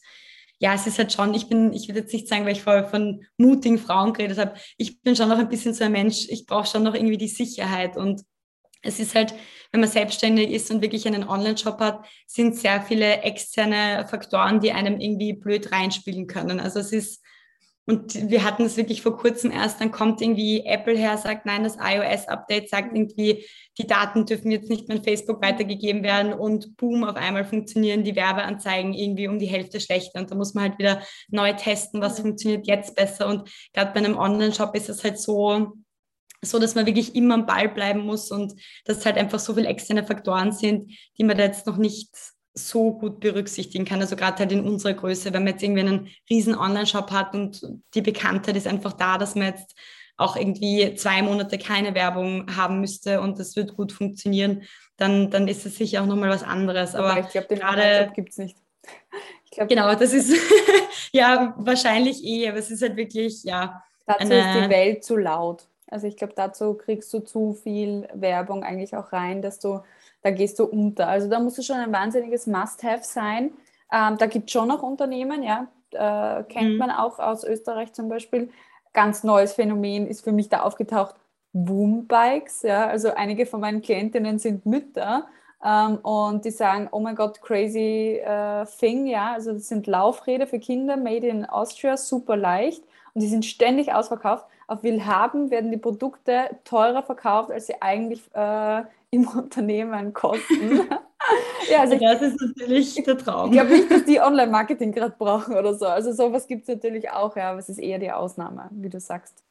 ja, 0.60 0.74
es 0.74 0.88
ist 0.88 0.98
halt 0.98 1.12
schon, 1.12 1.34
ich 1.34 1.48
bin, 1.50 1.74
ich 1.74 1.88
will 1.88 1.96
jetzt 1.96 2.14
nicht 2.14 2.28
sagen, 2.28 2.46
weil 2.46 2.54
ich 2.54 2.62
vorher 2.62 2.86
von 2.86 3.26
mutigen 3.38 3.78
Frauen 3.78 4.14
geredet 4.14 4.38
habe, 4.38 4.54
ich 4.78 5.02
bin 5.02 5.16
schon 5.16 5.30
noch 5.30 5.38
ein 5.38 5.50
bisschen 5.50 5.74
so 5.74 5.84
ein 5.84 5.92
Mensch, 5.92 6.28
ich 6.30 6.46
brauche 6.46 6.68
schon 6.68 6.84
noch 6.84 6.94
irgendwie 6.94 7.18
die 7.18 7.28
Sicherheit 7.28 7.98
und 7.98 8.22
es 8.82 9.00
ist 9.00 9.16
halt, 9.16 9.34
wenn 9.72 9.82
man 9.82 9.90
selbstständig 9.90 10.52
ist 10.52 10.70
und 10.70 10.82
wirklich 10.82 11.08
einen 11.08 11.28
Online-Shop 11.28 11.80
hat, 11.80 12.06
sind 12.28 12.56
sehr 12.56 12.82
viele 12.82 13.22
externe 13.22 14.06
Faktoren, 14.10 14.60
die 14.60 14.74
einem 14.74 15.00
irgendwie 15.00 15.34
blöd 15.34 15.72
reinspielen 15.72 16.28
können. 16.28 16.60
Also 16.60 16.80
es 16.80 16.92
ist 16.92 17.24
und 17.86 18.30
wir 18.30 18.44
hatten 18.44 18.64
es 18.64 18.78
wirklich 18.78 19.02
vor 19.02 19.18
kurzem 19.18 19.52
erst, 19.52 19.82
dann 19.82 19.92
kommt 19.92 20.22
irgendwie 20.22 20.66
Apple 20.66 20.98
her, 20.98 21.18
sagt, 21.18 21.46
nein, 21.46 21.64
das 21.64 21.76
iOS-Update 21.76 22.70
sagt 22.70 22.96
irgendwie, 22.96 23.46
die 23.78 23.88
Daten 23.88 24.26
dürfen 24.26 24.52
jetzt 24.52 24.70
nicht 24.70 24.88
mehr 24.88 24.98
an 24.98 25.04
Facebook 25.04 25.42
weitergegeben 25.42 26.02
werden 26.02 26.34
und 26.34 26.78
boom, 26.78 27.04
auf 27.04 27.18
einmal 27.18 27.44
funktionieren 27.44 28.06
die 28.06 28.16
Werbeanzeigen 28.16 28.94
irgendwie 28.94 29.28
um 29.28 29.38
die 29.38 29.48
Hälfte 29.48 29.82
schlechter 29.82 30.20
und 30.20 30.32
da 30.32 30.36
muss 30.36 30.54
man 30.54 30.70
halt 30.70 30.80
wieder 30.80 31.02
neu 31.28 31.52
testen, 31.54 32.00
was 32.00 32.22
funktioniert 32.22 32.68
jetzt 32.68 32.96
besser. 32.96 33.28
Und 33.28 33.50
gerade 33.74 33.92
bei 33.92 34.00
einem 34.00 34.18
Online-Shop 34.18 34.74
ist 34.76 34.90
es 34.90 35.04
halt 35.04 35.20
so, 35.20 35.74
so, 36.42 36.60
dass 36.60 36.76
man 36.76 36.86
wirklich 36.86 37.16
immer 37.16 37.34
am 37.34 37.46
Ball 37.46 37.68
bleiben 37.68 38.06
muss 38.06 38.32
und 38.32 38.54
dass 38.86 39.00
es 39.00 39.06
halt 39.06 39.18
einfach 39.18 39.40
so 39.40 39.56
viele 39.56 39.68
externe 39.68 40.06
Faktoren 40.06 40.54
sind, 40.54 40.92
die 41.18 41.24
man 41.24 41.38
da 41.38 41.44
jetzt 41.44 41.68
noch 41.68 41.78
nicht 41.78 42.10
so 42.54 42.94
gut 42.94 43.20
berücksichtigen 43.20 43.86
kann. 43.86 44.02
Also 44.02 44.16
gerade 44.16 44.40
halt 44.40 44.52
in 44.52 44.66
unserer 44.66 44.94
Größe, 44.94 45.34
wenn 45.34 45.44
man 45.44 45.54
jetzt 45.54 45.64
irgendwie 45.64 45.82
einen 45.82 46.10
riesen 46.30 46.56
Online-Shop 46.56 47.12
hat 47.12 47.34
und 47.34 47.68
die 47.96 48.02
Bekanntheit 48.02 48.56
ist 48.56 48.68
einfach 48.68 48.94
da, 48.94 49.18
dass 49.18 49.36
man 49.36 49.48
jetzt 49.48 49.76
auch 50.18 50.36
irgendwie 50.36 50.94
zwei 50.96 51.22
Monate 51.22 51.58
keine 51.58 51.96
Werbung 51.96 52.56
haben 52.56 52.80
müsste 52.80 53.22
und 53.22 53.40
das 53.40 53.56
wird 53.56 53.76
gut 53.76 53.92
funktionieren, 53.92 54.64
dann, 54.98 55.32
dann 55.32 55.48
ist 55.48 55.66
es 55.66 55.78
sicher 55.78 56.04
auch 56.04 56.06
nochmal 56.06 56.30
was 56.30 56.44
anderes. 56.44 56.94
Aber 56.94 57.20
ich 57.20 57.30
glaube, 57.30 57.48
den 57.48 57.60
gerade 57.60 58.12
gibt 58.14 58.30
es 58.30 58.38
nicht. 58.38 58.58
Glaub, 59.52 59.70
genau, 59.70 59.94
das 59.96 60.14
ist 60.14 60.36
ja 61.12 61.54
wahrscheinlich 61.58 62.24
eh, 62.24 62.50
aber 62.50 62.58
es 62.60 62.72
ist 62.72 62.82
halt 62.82 62.96
wirklich, 62.96 63.44
ja. 63.44 63.84
Dazu 64.06 64.34
ist 64.34 64.56
die 64.56 64.70
Welt 64.70 65.04
zu 65.04 65.16
laut. 65.16 65.68
Also 65.88 66.08
ich 66.08 66.18
glaube, 66.18 66.34
dazu 66.36 66.74
kriegst 66.74 67.14
du 67.14 67.20
zu 67.20 67.54
viel 67.54 68.08
Werbung 68.14 68.64
eigentlich 68.64 68.96
auch 68.96 69.14
rein, 69.14 69.42
dass 69.42 69.60
du 69.60 69.82
da 70.24 70.32
gehst 70.32 70.58
du 70.58 70.66
unter. 70.66 71.08
Also 71.08 71.30
da 71.30 71.40
muss 71.40 71.58
es 71.58 71.66
schon 71.66 71.78
ein 71.78 71.92
wahnsinniges 71.92 72.48
Must-Have 72.48 73.04
sein. 73.04 73.52
Ähm, 73.92 74.18
da 74.18 74.26
gibt 74.26 74.50
es 74.50 74.54
schon 74.54 74.68
noch 74.68 74.82
Unternehmen, 74.82 75.44
ja, 75.44 75.68
äh, 75.92 76.44
kennt 76.44 76.72
mhm. 76.72 76.78
man 76.78 76.92
auch 76.92 77.20
aus 77.20 77.44
Österreich 77.44 77.94
zum 77.94 78.10
Beispiel. 78.10 78.50
Ganz 78.94 79.24
neues 79.24 79.54
Phänomen 79.54 80.08
ist 80.08 80.24
für 80.24 80.32
mich 80.32 80.50
da 80.50 80.62
aufgetaucht, 80.62 81.16
Boombikes. 81.52 82.64
Ja, 82.64 82.88
also 82.88 83.14
einige 83.14 83.46
von 83.46 83.60
meinen 83.60 83.82
Klientinnen 83.82 84.40
sind 84.40 84.66
Mütter 84.66 85.28
ähm, 85.64 85.98
und 85.98 86.46
die 86.46 86.52
sagen, 86.52 86.88
oh 86.92 87.00
mein 87.00 87.16
Gott, 87.16 87.42
crazy 87.42 88.20
äh, 88.24 88.66
thing, 88.80 89.06
ja. 89.08 89.34
Also 89.34 89.54
das 89.54 89.68
sind 89.68 89.88
Laufräder 89.88 90.48
für 90.48 90.60
Kinder, 90.60 90.98
made 90.98 91.28
in 91.28 91.46
Austria, 91.46 91.98
super 91.98 92.38
leicht 92.38 92.84
und 93.14 93.22
die 93.22 93.28
sind 93.28 93.46
ständig 93.46 93.94
ausverkauft. 93.94 94.46
Auf 94.68 94.84
Willhaben 94.84 95.52
werden 95.52 95.72
die 95.72 95.78
Produkte 95.78 96.50
teurer 96.64 97.04
verkauft, 97.04 97.52
als 97.52 97.68
sie 97.68 97.82
eigentlich 97.82 98.24
äh, 98.34 98.84
im 99.14 99.28
Unternehmen 99.28 100.12
kosten. 100.12 100.90
ja, 101.70 101.82
also 101.82 101.98
das 101.98 102.22
ist 102.22 102.42
natürlich 102.42 102.96
der 102.96 103.18
Traum. 103.18 103.52
Ich 103.52 103.60
glaube 103.60 103.72
nicht, 103.72 103.92
dass 103.92 104.06
die 104.06 104.20
Online-Marketing 104.20 104.92
gerade 104.92 105.16
brauchen 105.18 105.56
oder 105.56 105.76
so. 105.76 105.86
Also 105.86 106.12
sowas 106.12 106.48
gibt 106.48 106.64
es 106.64 106.76
natürlich 106.76 107.10
auch, 107.12 107.36
ja, 107.36 107.52
aber 107.52 107.60
es 107.60 107.70
ist 107.70 107.78
eher 107.78 108.00
die 108.00 108.12
Ausnahme, 108.12 108.70
wie 108.72 108.90
du 108.90 109.00
sagst. 109.00 109.44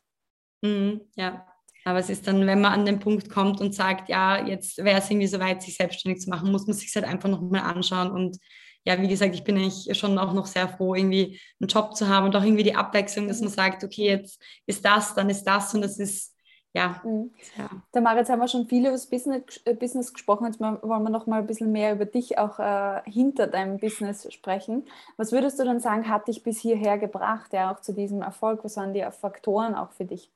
Mhm, 0.62 1.00
ja, 1.14 1.46
aber 1.84 2.00
es 2.00 2.10
ist 2.10 2.26
dann, 2.26 2.46
wenn 2.46 2.60
man 2.60 2.72
an 2.72 2.86
den 2.86 2.98
Punkt 2.98 3.30
kommt 3.30 3.60
und 3.60 3.72
sagt, 3.72 4.08
ja, 4.08 4.44
jetzt 4.44 4.78
wäre 4.78 4.98
es 4.98 5.10
irgendwie 5.10 5.28
soweit, 5.28 5.62
sich 5.62 5.76
selbstständig 5.76 6.22
zu 6.22 6.30
machen, 6.30 6.50
muss 6.50 6.66
man 6.66 6.74
sich 6.74 6.92
halt 6.94 7.04
einfach 7.04 7.28
nochmal 7.28 7.62
anschauen. 7.62 8.10
Und 8.10 8.38
ja, 8.84 9.00
wie 9.00 9.08
gesagt, 9.08 9.34
ich 9.34 9.44
bin 9.44 9.56
eigentlich 9.56 9.96
schon 9.96 10.18
auch 10.18 10.32
noch 10.32 10.46
sehr 10.46 10.68
froh, 10.68 10.96
irgendwie 10.96 11.40
einen 11.60 11.68
Job 11.68 11.94
zu 11.94 12.08
haben 12.08 12.26
und 12.26 12.34
auch 12.34 12.42
irgendwie 12.42 12.64
die 12.64 12.74
Abwechslung, 12.74 13.28
dass 13.28 13.40
man 13.40 13.50
sagt, 13.50 13.84
okay, 13.84 14.06
jetzt 14.06 14.42
ist 14.66 14.84
das, 14.84 15.14
dann 15.14 15.30
ist 15.30 15.44
das 15.44 15.72
und 15.72 15.82
das 15.82 16.00
ist 16.00 16.32
ja. 16.74 17.00
Mhm. 17.04 17.30
ja. 17.58 17.68
Tamara, 17.92 18.18
jetzt 18.18 18.30
haben 18.30 18.40
wir 18.40 18.48
schon 18.48 18.66
viel 18.66 18.82
über 18.82 18.92
das 18.92 19.06
Business, 19.06 19.60
äh, 19.64 19.74
Business 19.74 20.12
gesprochen. 20.12 20.46
Jetzt 20.46 20.60
wollen 20.60 20.80
wir 20.82 21.10
noch 21.10 21.26
mal 21.26 21.40
ein 21.40 21.46
bisschen 21.46 21.70
mehr 21.70 21.92
über 21.92 22.06
dich 22.06 22.38
auch 22.38 22.58
äh, 22.58 23.02
hinter 23.04 23.46
deinem 23.46 23.78
Business 23.78 24.32
sprechen. 24.32 24.86
Was 25.16 25.32
würdest 25.32 25.58
du 25.58 25.64
dann 25.64 25.80
sagen, 25.80 26.08
hat 26.08 26.28
dich 26.28 26.42
bis 26.42 26.60
hierher 26.60 26.98
gebracht, 26.98 27.52
ja, 27.52 27.72
auch 27.72 27.80
zu 27.80 27.92
diesem 27.92 28.22
Erfolg? 28.22 28.64
Was 28.64 28.76
waren 28.76 28.94
die 28.94 29.06
Faktoren 29.10 29.74
auch 29.74 29.92
für 29.92 30.04
dich? 30.04 30.30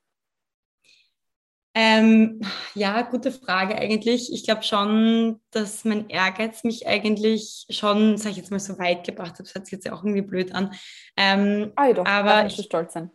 Ähm, 1.79 2.41
ja, 2.73 3.03
gute 3.03 3.31
Frage 3.31 3.75
eigentlich. 3.75 4.33
Ich 4.33 4.43
glaube 4.43 4.63
schon, 4.63 5.39
dass 5.51 5.85
mein 5.85 6.09
Ehrgeiz 6.09 6.63
mich 6.63 6.87
eigentlich 6.87 7.67
schon, 7.69 8.17
sag 8.17 8.31
ich 8.31 8.37
jetzt 8.37 8.49
mal, 8.49 8.59
so 8.59 8.79
weit 8.79 9.05
gebracht 9.05 9.33
hat. 9.33 9.41
Das 9.41 9.53
hört 9.53 9.67
sich 9.67 9.73
jetzt 9.73 9.85
ja 9.85 9.93
auch 9.93 10.03
irgendwie 10.03 10.23
blöd 10.23 10.55
an. 10.55 10.73
Ähm, 11.15 11.71
ah, 11.75 11.85
ja, 11.85 11.93
doch, 11.93 12.05
aber 12.05 12.47
ich 12.47 12.55
stolz 12.55 12.93
sein. 12.93 13.11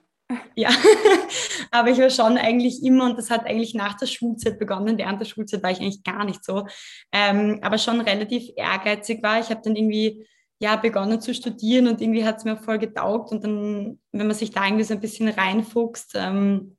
Ja, 0.55 0.71
aber 1.71 1.91
ich 1.91 1.99
war 1.99 2.11
schon 2.11 2.37
eigentlich 2.37 2.83
immer, 2.83 3.07
und 3.07 3.19
das 3.19 3.31
hat 3.31 3.47
eigentlich 3.47 3.75
nach 3.75 3.97
der 3.97 4.07
Schulzeit 4.07 4.59
begonnen, 4.59 4.99
während 4.99 5.21
der 5.21 5.27
Schulzeit 5.27 5.63
war 5.63 5.71
ich 5.71 5.81
eigentlich 5.81 6.03
gar 6.03 6.25
nicht 6.25 6.45
so, 6.45 6.67
ähm, 7.13 7.59
aber 7.63 7.79
schon 7.79 8.01
relativ 8.01 8.51
ehrgeizig 8.57 9.23
war. 9.23 9.41
Ich 9.41 9.51
habe 9.51 9.61
dann 9.65 9.77
irgendwie 9.77 10.27
ja, 10.63 10.77
begonnen 10.77 11.21
zu 11.21 11.35
studieren 11.35 11.89
und 11.89 12.01
irgendwie 12.01 12.25
hat 12.25 12.39
es 12.39 12.45
mir 12.45 12.57
voll 12.57 12.79
getaugt 12.79 13.33
und 13.33 13.43
dann, 13.43 13.99
wenn 14.13 14.27
man 14.29 14.37
sich 14.37 14.53
da 14.53 14.65
irgendwie 14.65 14.85
so 14.85 14.95
ein 14.95 15.01
bisschen 15.01 15.29
reinfuchst, 15.29 16.13
ähm, 16.15 16.77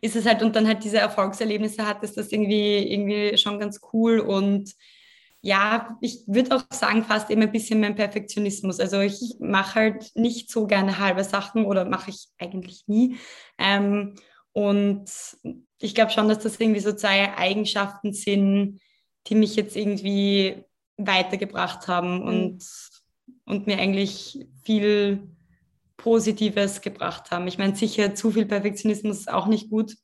ist 0.00 0.16
es 0.16 0.26
halt 0.26 0.42
und 0.42 0.56
dann 0.56 0.66
halt 0.66 0.82
diese 0.82 0.98
Erfolgserlebnisse 0.98 1.86
hat, 1.86 2.02
ist 2.02 2.16
das 2.16 2.32
irgendwie, 2.32 2.92
irgendwie 2.92 3.38
schon 3.38 3.60
ganz 3.60 3.80
cool 3.92 4.18
und 4.18 4.74
ja, 5.44 5.98
ich 6.00 6.20
würde 6.26 6.56
auch 6.56 6.64
sagen, 6.72 7.04
fast 7.04 7.28
eben 7.28 7.42
ein 7.42 7.52
bisschen 7.52 7.78
mein 7.78 7.96
Perfektionismus. 7.96 8.80
Also 8.80 9.00
ich 9.00 9.36
mache 9.40 9.74
halt 9.74 10.10
nicht 10.14 10.50
so 10.50 10.66
gerne 10.66 10.98
halbe 10.98 11.22
Sachen 11.22 11.66
oder 11.66 11.84
mache 11.84 12.08
ich 12.08 12.28
eigentlich 12.38 12.84
nie. 12.86 13.18
Ähm, 13.58 14.14
und 14.52 15.04
ich 15.80 15.94
glaube 15.94 16.12
schon, 16.12 16.30
dass 16.30 16.38
das 16.38 16.58
irgendwie 16.58 16.80
so 16.80 16.94
zwei 16.94 17.36
Eigenschaften 17.36 18.14
sind, 18.14 18.80
die 19.26 19.34
mich 19.34 19.54
jetzt 19.54 19.76
irgendwie 19.76 20.64
weitergebracht 20.96 21.88
haben 21.88 22.20
mhm. 22.20 22.26
und, 22.26 22.64
und 23.44 23.66
mir 23.66 23.78
eigentlich 23.78 24.46
viel 24.62 25.28
Positives 25.98 26.80
gebracht 26.80 27.30
haben. 27.32 27.46
Ich 27.48 27.58
meine, 27.58 27.76
sicher 27.76 28.14
zu 28.14 28.30
viel 28.30 28.46
Perfektionismus 28.46 29.18
ist 29.18 29.30
auch 29.30 29.46
nicht 29.46 29.68
gut. 29.68 29.94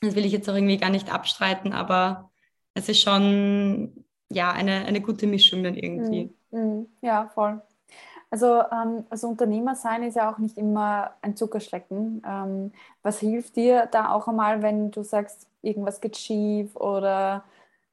Das 0.00 0.14
will 0.14 0.24
ich 0.24 0.32
jetzt 0.32 0.48
auch 0.48 0.54
irgendwie 0.54 0.78
gar 0.78 0.90
nicht 0.90 1.12
abstreiten, 1.12 1.72
aber 1.72 2.30
es 2.74 2.88
ist 2.88 3.00
schon 3.00 4.05
ja 4.32 4.52
eine, 4.52 4.84
eine 4.84 5.00
gute 5.00 5.26
Mischung 5.26 5.62
dann 5.62 5.74
irgendwie. 5.74 6.34
Mm, 6.50 6.58
mm, 6.58 6.86
ja, 7.02 7.28
voll. 7.28 7.60
Also, 8.30 8.60
ähm, 8.72 9.04
also 9.08 9.28
Unternehmer 9.28 9.76
sein 9.76 10.02
ist 10.02 10.16
ja 10.16 10.32
auch 10.32 10.38
nicht 10.38 10.58
immer 10.58 11.14
ein 11.22 11.36
Zuckerschlecken. 11.36 12.22
Ähm, 12.26 12.72
was 13.02 13.20
hilft 13.20 13.56
dir 13.56 13.86
da 13.90 14.10
auch 14.10 14.26
einmal, 14.26 14.62
wenn 14.62 14.90
du 14.90 15.02
sagst, 15.02 15.46
irgendwas 15.62 16.00
geht 16.00 16.16
schief 16.16 16.74
oder 16.76 17.44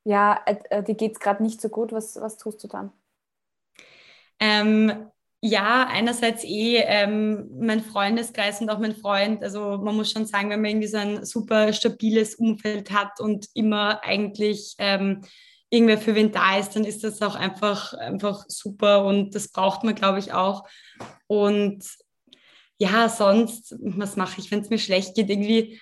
ja, 0.03 0.41
äh, 0.45 0.55
äh 0.69 0.83
dir 0.83 0.95
geht 0.95 1.13
es 1.13 1.19
gerade 1.19 1.43
nicht 1.43 1.61
so 1.61 1.69
gut, 1.69 1.91
was, 1.91 2.19
was 2.19 2.37
tust 2.37 2.63
du 2.63 2.67
dann? 2.67 2.91
Ähm, 4.39 5.11
ja, 5.45 5.87
einerseits 5.89 6.43
eh 6.45 6.77
ähm, 6.77 7.49
mein 7.59 7.81
Freundeskreis 7.81 8.61
und 8.61 8.69
auch 8.69 8.79
mein 8.79 8.95
Freund. 8.95 9.43
Also 9.43 9.77
man 9.77 9.95
muss 9.95 10.11
schon 10.11 10.25
sagen, 10.25 10.49
wenn 10.49 10.61
man 10.61 10.71
irgendwie 10.71 10.87
so 10.87 10.97
ein 10.97 11.25
super 11.25 11.73
stabiles 11.73 12.35
Umfeld 12.35 12.91
hat 12.91 13.19
und 13.19 13.47
immer 13.53 14.03
eigentlich 14.03 14.75
ähm, 14.77 15.21
irgendwer 15.73 15.97
für 15.97 16.13
wen 16.13 16.31
da 16.31 16.59
ist, 16.59 16.75
dann 16.75 16.85
ist 16.85 17.03
das 17.03 17.21
auch 17.21 17.35
einfach, 17.35 17.93
einfach 17.95 18.45
super 18.47 19.05
und 19.05 19.33
das 19.33 19.47
braucht 19.47 19.83
man, 19.83 19.95
glaube 19.95 20.19
ich, 20.19 20.31
auch. 20.31 20.67
Und 21.27 21.83
ja, 22.77 23.09
sonst, 23.09 23.75
was 23.79 24.15
mache 24.15 24.39
ich, 24.39 24.51
wenn 24.51 24.61
es 24.61 24.69
mir 24.69 24.77
schlecht 24.77 25.15
geht? 25.15 25.29
Irgendwie 25.29 25.79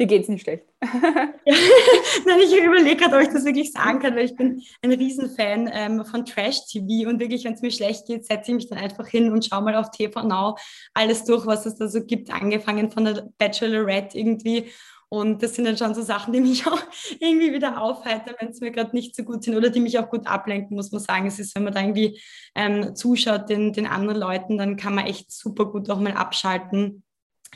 Dir 0.00 0.06
geht 0.06 0.22
es 0.22 0.28
nicht 0.28 0.42
schlecht. 0.42 0.64
Nein, 0.82 2.40
ich 2.42 2.56
überlege 2.56 2.96
gerade, 2.96 3.16
ob 3.16 3.22
ich 3.22 3.28
das 3.28 3.44
wirklich 3.44 3.72
sagen 3.72 4.00
kann, 4.00 4.16
weil 4.16 4.24
ich 4.24 4.34
bin 4.34 4.62
ein 4.80 4.92
Riesenfan 4.92 5.70
ähm, 5.72 6.04
von 6.04 6.24
Trash-TV 6.24 7.08
und 7.08 7.20
wirklich, 7.20 7.44
wenn 7.44 7.52
es 7.52 7.62
mir 7.62 7.70
schlecht 7.70 8.06
geht, 8.06 8.24
setze 8.24 8.50
ich 8.50 8.56
mich 8.56 8.68
dann 8.68 8.78
einfach 8.78 9.06
hin 9.06 9.30
und 9.30 9.44
schaue 9.44 9.62
mal 9.62 9.76
auf 9.76 9.90
TV 9.90 10.22
Now 10.22 10.56
alles 10.94 11.24
durch, 11.24 11.46
was 11.46 11.66
es 11.66 11.76
da 11.76 11.88
so 11.88 12.04
gibt, 12.04 12.32
angefangen 12.32 12.90
von 12.90 13.04
der 13.04 13.28
Bachelorette 13.38 14.18
irgendwie. 14.18 14.72
Und 15.12 15.42
das 15.42 15.54
sind 15.54 15.66
dann 15.66 15.76
schon 15.76 15.94
so 15.94 16.00
Sachen, 16.00 16.32
die 16.32 16.40
mich 16.40 16.66
auch 16.66 16.80
irgendwie 17.20 17.52
wieder 17.52 17.82
aufheitern, 17.82 18.34
wenn 18.40 18.48
es 18.48 18.62
mir 18.62 18.70
gerade 18.70 18.96
nicht 18.96 19.14
so 19.14 19.24
gut 19.24 19.44
sind 19.44 19.54
oder 19.54 19.68
die 19.68 19.80
mich 19.80 19.98
auch 19.98 20.08
gut 20.08 20.26
ablenken, 20.26 20.74
muss 20.74 20.90
man 20.90 21.02
sagen. 21.02 21.26
Es 21.26 21.38
ist, 21.38 21.54
wenn 21.54 21.64
man 21.64 21.74
da 21.74 21.82
irgendwie 21.82 22.18
ähm, 22.54 22.96
zuschaut 22.96 23.50
den, 23.50 23.74
den 23.74 23.86
anderen 23.86 24.18
Leuten, 24.18 24.56
dann 24.56 24.78
kann 24.78 24.94
man 24.94 25.04
echt 25.04 25.30
super 25.30 25.66
gut 25.66 25.90
auch 25.90 26.00
mal 26.00 26.14
abschalten. 26.14 27.02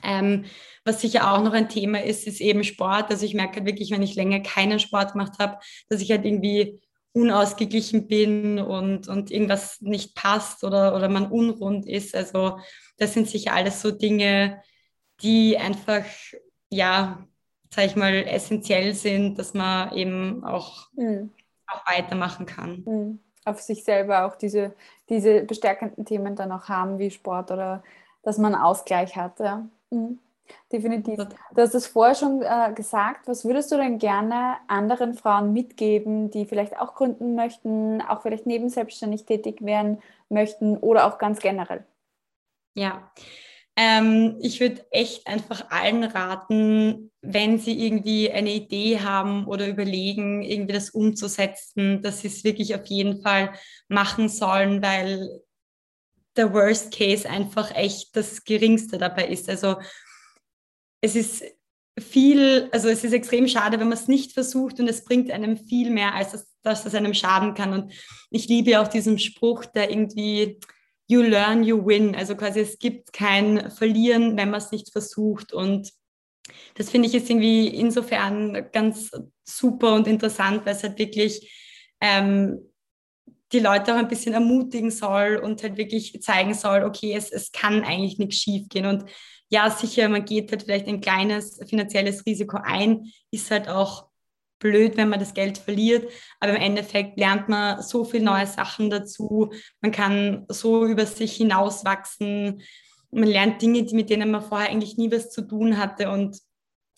Ähm, 0.02 0.44
was 0.84 1.00
sicher 1.00 1.32
auch 1.32 1.42
noch 1.42 1.54
ein 1.54 1.70
Thema 1.70 2.04
ist, 2.04 2.26
ist 2.26 2.42
eben 2.42 2.62
Sport. 2.62 3.08
Also 3.08 3.24
ich 3.24 3.32
merke 3.32 3.56
halt 3.56 3.66
wirklich, 3.66 3.90
wenn 3.90 4.02
ich 4.02 4.16
länger 4.16 4.40
keinen 4.40 4.78
Sport 4.78 5.12
gemacht 5.12 5.38
habe, 5.38 5.56
dass 5.88 6.02
ich 6.02 6.10
halt 6.10 6.26
irgendwie 6.26 6.78
unausgeglichen 7.14 8.06
bin 8.06 8.58
und, 8.58 9.08
und 9.08 9.30
irgendwas 9.30 9.80
nicht 9.80 10.14
passt 10.14 10.62
oder, 10.62 10.94
oder 10.94 11.08
man 11.08 11.30
unrund 11.30 11.86
ist. 11.86 12.14
Also 12.14 12.58
das 12.98 13.14
sind 13.14 13.30
sicher 13.30 13.54
alles 13.54 13.80
so 13.80 13.92
Dinge, 13.92 14.60
die 15.22 15.56
einfach, 15.56 16.04
ja, 16.68 17.26
sag 17.76 17.84
ich 17.84 17.96
mal, 17.96 18.14
essentiell 18.14 18.94
sind, 18.94 19.38
dass 19.38 19.52
man 19.52 19.92
eben 19.92 20.42
auch, 20.44 20.88
mhm. 20.94 21.30
auch 21.66 21.86
weitermachen 21.86 22.46
kann. 22.46 22.82
Mhm. 22.86 23.18
Auf 23.44 23.60
sich 23.60 23.84
selber 23.84 24.24
auch 24.24 24.36
diese, 24.36 24.74
diese 25.10 25.42
bestärkenden 25.42 26.06
Themen 26.06 26.34
dann 26.34 26.50
auch 26.52 26.68
haben, 26.68 26.98
wie 26.98 27.10
Sport 27.10 27.50
oder 27.50 27.84
dass 28.22 28.38
man 28.38 28.54
Ausgleich 28.54 29.14
hat. 29.14 29.38
Ja. 29.40 29.68
Mhm. 29.90 30.18
Definitiv. 30.72 31.18
Du 31.54 31.60
hast 31.60 31.74
es 31.74 31.86
vorher 31.86 32.14
schon 32.14 32.40
äh, 32.40 32.72
gesagt. 32.72 33.28
Was 33.28 33.44
würdest 33.44 33.70
du 33.70 33.76
denn 33.76 33.98
gerne 33.98 34.56
anderen 34.68 35.14
Frauen 35.14 35.52
mitgeben, 35.52 36.30
die 36.30 36.46
vielleicht 36.46 36.78
auch 36.78 36.94
gründen 36.94 37.34
möchten, 37.34 38.00
auch 38.00 38.22
vielleicht 38.22 38.46
nebenselbstständig 38.46 39.26
tätig 39.26 39.62
werden 39.64 40.00
möchten 40.28 40.76
oder 40.78 41.06
auch 41.06 41.18
ganz 41.18 41.40
generell? 41.40 41.84
Ja, 42.74 43.10
ähm, 43.76 44.38
ich 44.40 44.60
würde 44.60 44.86
echt 44.90 45.26
einfach 45.26 45.70
allen 45.70 46.02
raten, 46.02 47.12
wenn 47.20 47.58
sie 47.58 47.86
irgendwie 47.86 48.30
eine 48.30 48.52
Idee 48.54 49.00
haben 49.00 49.46
oder 49.46 49.68
überlegen, 49.68 50.42
irgendwie 50.42 50.72
das 50.72 50.90
umzusetzen, 50.90 52.00
dass 52.00 52.20
sie 52.20 52.28
es 52.28 52.42
wirklich 52.42 52.74
auf 52.74 52.86
jeden 52.86 53.20
Fall 53.20 53.52
machen 53.88 54.30
sollen, 54.30 54.82
weil 54.82 55.28
der 56.36 56.52
Worst 56.54 56.94
Case 56.94 57.28
einfach 57.28 57.74
echt 57.74 58.16
das 58.16 58.44
Geringste 58.44 58.96
dabei 58.96 59.28
ist. 59.28 59.48
Also 59.48 59.76
es 61.02 61.14
ist 61.14 61.44
viel, 61.98 62.68
also 62.72 62.88
es 62.88 63.04
ist 63.04 63.12
extrem 63.12 63.48
schade, 63.48 63.78
wenn 63.78 63.88
man 63.88 63.98
es 63.98 64.08
nicht 64.08 64.32
versucht 64.32 64.80
und 64.80 64.88
es 64.88 65.04
bringt 65.04 65.30
einem 65.30 65.56
viel 65.56 65.90
mehr, 65.90 66.14
als 66.14 66.32
das, 66.32 66.46
dass 66.62 66.86
es 66.86 66.94
einem 66.94 67.14
schaden 67.14 67.54
kann. 67.54 67.72
Und 67.72 67.92
ich 68.30 68.48
liebe 68.48 68.80
auch 68.80 68.88
diesen 68.88 69.18
Spruch, 69.18 69.64
der 69.66 69.90
irgendwie 69.90 70.58
you 71.06 71.22
learn, 71.22 71.62
you 71.62 71.84
win. 71.84 72.14
Also 72.14 72.34
quasi 72.34 72.60
es 72.60 72.78
gibt 72.78 73.12
kein 73.12 73.70
Verlieren, 73.70 74.36
wenn 74.36 74.50
man 74.50 74.58
es 74.58 74.72
nicht 74.72 74.90
versucht. 74.92 75.52
Und 75.52 75.92
das 76.74 76.90
finde 76.90 77.08
ich 77.08 77.14
jetzt 77.14 77.30
irgendwie 77.30 77.68
insofern 77.68 78.70
ganz 78.72 79.10
super 79.44 79.94
und 79.94 80.06
interessant, 80.06 80.64
weil 80.64 80.74
es 80.74 80.82
halt 80.82 80.98
wirklich 80.98 81.52
ähm, 82.00 82.58
die 83.52 83.60
Leute 83.60 83.94
auch 83.94 83.98
ein 83.98 84.08
bisschen 84.08 84.34
ermutigen 84.34 84.90
soll 84.90 85.36
und 85.36 85.62
halt 85.62 85.76
wirklich 85.76 86.20
zeigen 86.20 86.54
soll, 86.54 86.82
okay, 86.82 87.14
es, 87.14 87.30
es 87.30 87.52
kann 87.52 87.84
eigentlich 87.84 88.18
nichts 88.18 88.36
schief 88.36 88.68
gehen. 88.68 88.86
Und 88.86 89.04
ja, 89.48 89.70
sicher, 89.70 90.08
man 90.08 90.24
geht 90.24 90.50
halt 90.50 90.64
vielleicht 90.64 90.88
ein 90.88 91.00
kleines 91.00 91.60
finanzielles 91.68 92.26
Risiko 92.26 92.58
ein, 92.62 93.12
ist 93.30 93.50
halt 93.50 93.68
auch 93.68 94.08
blöd, 94.66 94.96
wenn 94.96 95.08
man 95.08 95.20
das 95.20 95.34
Geld 95.34 95.58
verliert, 95.58 96.10
aber 96.40 96.52
im 96.52 96.60
Endeffekt 96.60 97.18
lernt 97.18 97.48
man 97.48 97.82
so 97.82 98.04
viele 98.04 98.24
neue 98.24 98.46
Sachen 98.46 98.90
dazu, 98.90 99.52
man 99.80 99.92
kann 99.92 100.44
so 100.48 100.86
über 100.86 101.06
sich 101.06 101.36
hinauswachsen, 101.36 102.62
man 103.10 103.28
lernt 103.28 103.62
Dinge, 103.62 103.84
die, 103.84 103.94
mit 103.94 104.10
denen 104.10 104.30
man 104.30 104.42
vorher 104.42 104.70
eigentlich 104.70 104.96
nie 104.96 105.10
was 105.10 105.30
zu 105.30 105.42
tun 105.42 105.78
hatte 105.78 106.10
und 106.10 106.38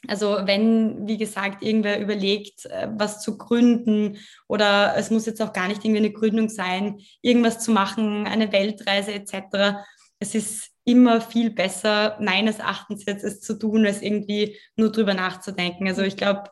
also 0.07 0.39
wenn, 0.45 1.09
wie 1.09 1.19
gesagt, 1.19 1.63
irgendwer 1.63 2.01
überlegt, 2.01 2.67
äh, 2.67 2.89
was 2.97 3.21
zu 3.21 3.37
gründen 3.37 4.19
oder 4.47 4.95
es 4.97 5.11
muss 5.11 5.27
jetzt 5.27 5.43
auch 5.43 5.53
gar 5.53 5.67
nicht 5.67 5.85
irgendwie 5.85 5.99
eine 5.99 6.13
Gründung 6.13 6.49
sein, 6.49 7.01
irgendwas 7.21 7.59
zu 7.59 7.73
machen, 7.73 8.27
eine 8.29 8.53
Weltreise 8.53 9.13
etc. 9.13 9.83
Es 10.21 10.37
ist 10.37 10.71
immer 10.85 11.21
viel 11.21 11.51
besser, 11.51 12.17
meines 12.21 12.61
Erachtens 12.61 13.05
jetzt 13.07 13.25
es 13.25 13.41
zu 13.41 13.59
tun, 13.59 13.85
als 13.85 14.01
irgendwie 14.01 14.57
nur 14.77 14.93
drüber 14.93 15.15
nachzudenken. 15.15 15.89
Also 15.89 16.03
ich 16.03 16.17
glaube, 16.17 16.45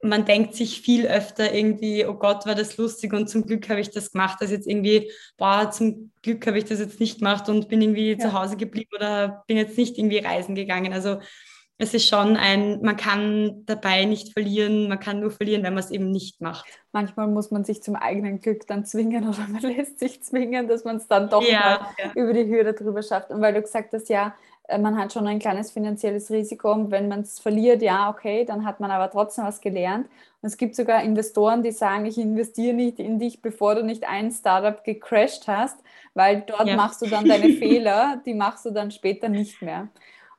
man 0.00 0.24
denkt 0.24 0.54
sich 0.54 0.80
viel 0.80 1.06
öfter 1.06 1.52
irgendwie, 1.52 2.06
oh 2.06 2.14
Gott, 2.14 2.46
war 2.46 2.54
das 2.54 2.76
lustig 2.76 3.12
und 3.12 3.28
zum 3.28 3.44
Glück 3.46 3.68
habe 3.68 3.80
ich 3.80 3.90
das 3.90 4.12
gemacht, 4.12 4.38
als 4.40 4.50
jetzt 4.50 4.66
irgendwie, 4.66 5.10
boah, 5.36 5.70
zum 5.70 6.12
Glück 6.22 6.46
habe 6.46 6.58
ich 6.58 6.64
das 6.64 6.78
jetzt 6.78 7.00
nicht 7.00 7.18
gemacht 7.18 7.48
und 7.48 7.68
bin 7.68 7.82
irgendwie 7.82 8.12
ja. 8.12 8.18
zu 8.18 8.32
Hause 8.32 8.56
geblieben 8.56 8.90
oder 8.94 9.42
bin 9.46 9.56
jetzt 9.56 9.76
nicht 9.76 9.98
irgendwie 9.98 10.18
reisen 10.18 10.54
gegangen. 10.54 10.92
Also 10.92 11.18
es 11.78 11.94
ist 11.94 12.08
schon 12.08 12.36
ein, 12.36 12.80
man 12.82 12.96
kann 12.96 13.64
dabei 13.66 14.04
nicht 14.04 14.32
verlieren, 14.32 14.88
man 14.88 14.98
kann 14.98 15.20
nur 15.20 15.30
verlieren, 15.30 15.62
wenn 15.62 15.74
man 15.74 15.82
es 15.82 15.92
eben 15.92 16.10
nicht 16.10 16.40
macht. 16.40 16.66
Manchmal 16.90 17.28
muss 17.28 17.52
man 17.52 17.64
sich 17.64 17.82
zum 17.82 17.94
eigenen 17.94 18.40
Glück 18.40 18.66
dann 18.66 18.84
zwingen 18.84 19.28
oder 19.28 19.46
man 19.48 19.62
lässt 19.62 20.00
sich 20.00 20.22
zwingen, 20.22 20.68
dass 20.68 20.84
man 20.84 20.96
es 20.96 21.06
dann 21.06 21.28
doch 21.28 21.42
ja, 21.42 21.88
ja. 21.98 22.12
über 22.14 22.32
die 22.32 22.46
Hürde 22.46 22.74
drüber 22.74 23.02
schafft. 23.02 23.30
Und 23.30 23.40
weil 23.40 23.54
du 23.54 23.62
gesagt 23.62 23.92
hast, 23.92 24.08
ja, 24.08 24.34
man 24.76 24.98
hat 24.98 25.12
schon 25.12 25.26
ein 25.26 25.38
kleines 25.38 25.70
finanzielles 25.70 26.30
Risiko 26.30 26.72
und 26.72 26.90
wenn 26.90 27.08
man 27.08 27.20
es 27.20 27.38
verliert, 27.38 27.80
ja, 27.80 28.10
okay, 28.10 28.44
dann 28.44 28.66
hat 28.66 28.80
man 28.80 28.90
aber 28.90 29.10
trotzdem 29.10 29.44
was 29.44 29.60
gelernt. 29.60 30.06
Und 30.42 30.46
es 30.46 30.56
gibt 30.58 30.76
sogar 30.76 31.02
Investoren, 31.02 31.62
die 31.62 31.72
sagen, 31.72 32.04
ich 32.04 32.18
investiere 32.18 32.74
nicht 32.74 32.98
in 32.98 33.18
dich, 33.18 33.40
bevor 33.40 33.74
du 33.74 33.82
nicht 33.82 34.06
ein 34.06 34.30
Startup 34.30 34.84
gecrashed 34.84 35.48
hast, 35.48 35.78
weil 36.14 36.42
dort 36.42 36.68
ja. 36.68 36.76
machst 36.76 37.00
du 37.00 37.06
dann 37.06 37.26
deine 37.26 37.48
Fehler, 37.54 38.20
die 38.26 38.34
machst 38.34 38.66
du 38.66 38.70
dann 38.70 38.90
später 38.90 39.28
nicht 39.28 39.62
mehr. 39.62 39.88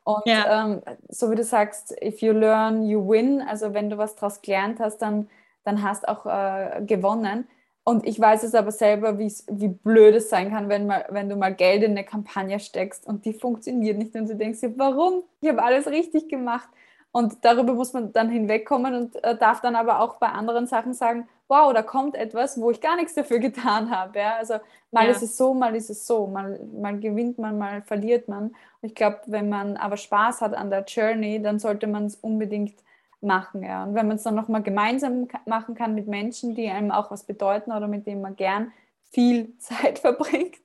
Und 0.04 0.26
ja. 0.26 0.66
ähm, 0.66 0.82
so 1.08 1.30
wie 1.32 1.36
du 1.36 1.44
sagst, 1.44 1.96
if 2.02 2.22
you 2.22 2.32
learn, 2.32 2.88
you 2.88 3.08
win. 3.08 3.42
Also 3.42 3.74
wenn 3.74 3.90
du 3.90 3.98
was 3.98 4.16
daraus 4.16 4.42
gelernt 4.42 4.80
hast, 4.80 5.00
dann, 5.00 5.30
dann 5.64 5.84
hast 5.84 6.08
auch 6.08 6.26
äh, 6.26 6.82
gewonnen. 6.86 7.48
Und 7.90 8.06
ich 8.06 8.20
weiß 8.20 8.44
es 8.44 8.54
aber 8.54 8.72
selber, 8.72 9.18
wie 9.18 9.68
blöd 9.68 10.14
es 10.14 10.30
sein 10.30 10.52
kann, 10.52 10.70
wenn, 10.70 10.86
mal, 10.86 11.06
wenn 11.10 11.28
du 11.28 11.36
mal 11.36 11.56
Geld 11.56 11.82
in 11.82 11.90
eine 11.90 12.04
Kampagne 12.04 12.60
steckst 12.60 13.08
und 13.08 13.26
die 13.26 13.34
funktioniert 13.34 13.98
nicht 13.98 14.14
und 14.14 14.30
du 14.30 14.36
denkst 14.36 14.62
dir, 14.62 14.78
warum? 14.78 15.24
Ich 15.42 15.50
habe 15.50 15.64
alles 15.64 15.88
richtig 15.88 16.30
gemacht. 16.30 16.70
Und 17.12 17.44
darüber 17.44 17.74
muss 17.74 17.92
man 17.94 18.14
dann 18.14 18.30
hinwegkommen 18.30 18.94
und 18.94 19.24
äh, 19.24 19.36
darf 19.36 19.62
dann 19.62 19.76
aber 19.76 20.02
auch 20.02 20.18
bei 20.18 20.28
anderen 20.28 20.68
Sachen 20.68 20.94
sagen, 20.94 21.28
wow, 21.48 21.74
da 21.74 21.82
kommt 21.82 22.14
etwas, 22.14 22.62
wo 22.62 22.70
ich 22.70 22.80
gar 22.80 22.96
nichts 22.96 23.16
dafür 23.16 23.40
getan 23.50 23.90
habe. 23.90 24.20
Ja? 24.20 24.36
Also 24.36 24.58
mal 24.92 25.06
ja. 25.06 25.12
ist 25.12 25.24
es 25.24 25.36
so, 25.36 25.56
mal 25.56 25.76
ist 25.76 25.90
es 25.90 26.06
so, 26.06 26.28
mal, 26.28 26.60
mal 26.80 27.00
gewinnt 27.00 27.40
man, 27.40 27.58
mal 27.58 27.82
verliert 27.82 28.28
man. 28.28 28.50
Und 28.50 28.56
ich 28.84 28.94
glaube, 28.94 29.22
wenn 29.26 29.50
man 29.50 29.78
aber 29.78 29.98
Spaß 29.98 30.42
hat 30.42 30.54
an 30.54 30.70
der 30.70 30.84
Journey, 30.84 31.42
dann 31.42 31.58
sollte 31.58 31.88
man 31.88 32.06
es 32.06 32.18
unbedingt 32.18 32.76
machen. 33.22 33.64
Ja. 33.64 33.84
Und 33.84 33.96
wenn 33.96 34.08
man 34.08 34.18
es 34.18 34.24
dann 34.24 34.36
nochmal 34.36 34.64
gemeinsam 34.64 35.28
machen 35.46 35.76
kann 35.76 35.96
mit 35.96 36.08
Menschen, 36.08 36.56
die 36.56 36.70
einem 36.70 36.92
auch 36.92 37.12
was 37.12 37.26
bedeuten 37.26 37.72
oder 37.72 37.88
mit 37.88 38.06
denen 38.08 38.22
man 38.22 38.36
gern 38.36 38.72
viel 39.12 39.56
Zeit 39.60 40.00
verbringt, 40.00 40.56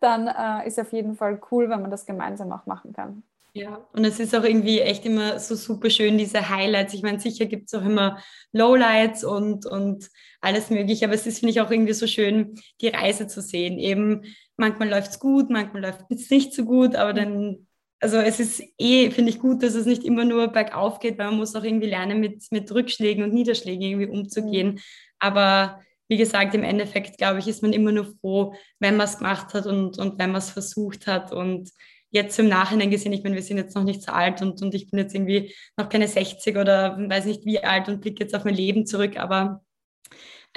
dann 0.00 0.28
äh, 0.28 0.66
ist 0.66 0.78
auf 0.78 0.92
jeden 0.92 1.16
Fall 1.16 1.40
cool, 1.50 1.68
wenn 1.68 1.82
man 1.82 1.90
das 1.90 2.06
gemeinsam 2.06 2.52
auch 2.52 2.66
machen 2.66 2.92
kann. 2.92 3.22
Ja, 3.56 3.86
und 3.94 4.04
es 4.04 4.20
ist 4.20 4.36
auch 4.36 4.44
irgendwie 4.44 4.80
echt 4.80 5.06
immer 5.06 5.38
so 5.38 5.54
super 5.54 5.88
schön, 5.88 6.18
diese 6.18 6.50
Highlights. 6.50 6.92
Ich 6.92 7.02
meine, 7.02 7.18
sicher 7.18 7.46
gibt 7.46 7.68
es 7.68 7.74
auch 7.74 7.86
immer 7.86 8.18
Lowlights 8.52 9.24
und, 9.24 9.64
und 9.64 10.10
alles 10.42 10.68
Mögliche, 10.68 11.06
aber 11.06 11.14
es 11.14 11.26
ist, 11.26 11.38
finde 11.38 11.52
ich, 11.52 11.60
auch 11.62 11.70
irgendwie 11.70 11.94
so 11.94 12.06
schön, 12.06 12.60
die 12.82 12.88
Reise 12.88 13.28
zu 13.28 13.40
sehen. 13.40 13.78
Eben, 13.78 14.24
manchmal 14.58 14.90
läuft 14.90 15.12
es 15.12 15.18
gut, 15.18 15.48
manchmal 15.48 15.80
läuft 15.80 16.02
es 16.10 16.28
nicht 16.28 16.52
so 16.52 16.66
gut, 16.66 16.96
aber 16.96 17.14
dann, 17.14 17.65
also 18.00 18.18
es 18.18 18.40
ist 18.40 18.62
eh, 18.78 19.10
finde 19.10 19.30
ich, 19.30 19.38
gut, 19.38 19.62
dass 19.62 19.74
es 19.74 19.86
nicht 19.86 20.04
immer 20.04 20.24
nur 20.24 20.48
bergauf 20.48 21.00
geht, 21.00 21.18
weil 21.18 21.26
man 21.26 21.38
muss 21.38 21.56
auch 21.56 21.64
irgendwie 21.64 21.88
lernen, 21.88 22.20
mit, 22.20 22.44
mit 22.50 22.70
Rückschlägen 22.72 23.24
und 23.24 23.32
Niederschlägen 23.32 23.82
irgendwie 23.82 24.08
umzugehen. 24.08 24.72
Mhm. 24.72 24.80
Aber 25.18 25.80
wie 26.08 26.16
gesagt, 26.16 26.54
im 26.54 26.62
Endeffekt, 26.62 27.18
glaube 27.18 27.38
ich, 27.38 27.48
ist 27.48 27.62
man 27.62 27.72
immer 27.72 27.92
nur 27.92 28.14
froh, 28.20 28.54
wenn 28.78 28.96
man 28.96 29.06
es 29.06 29.18
gemacht 29.18 29.54
hat 29.54 29.66
und, 29.66 29.98
und 29.98 30.18
wenn 30.18 30.30
man 30.30 30.38
es 30.38 30.50
versucht 30.50 31.06
hat 31.06 31.32
und 31.32 31.70
jetzt 32.10 32.38
im 32.38 32.48
Nachhinein 32.48 32.90
gesehen, 32.90 33.12
ich 33.12 33.24
meine, 33.24 33.34
wir 33.34 33.42
sind 33.42 33.56
jetzt 33.56 33.74
noch 33.74 33.82
nicht 33.82 34.02
so 34.02 34.12
alt 34.12 34.40
und, 34.40 34.62
und 34.62 34.74
ich 34.74 34.90
bin 34.90 35.00
jetzt 35.00 35.14
irgendwie 35.14 35.54
noch 35.76 35.88
keine 35.88 36.06
60 36.06 36.56
oder 36.56 36.96
weiß 36.98 37.24
nicht 37.24 37.44
wie 37.44 37.62
alt 37.62 37.88
und 37.88 38.00
blicke 38.00 38.22
jetzt 38.22 38.34
auf 38.34 38.44
mein 38.44 38.54
Leben 38.54 38.86
zurück, 38.86 39.16
aber 39.16 39.64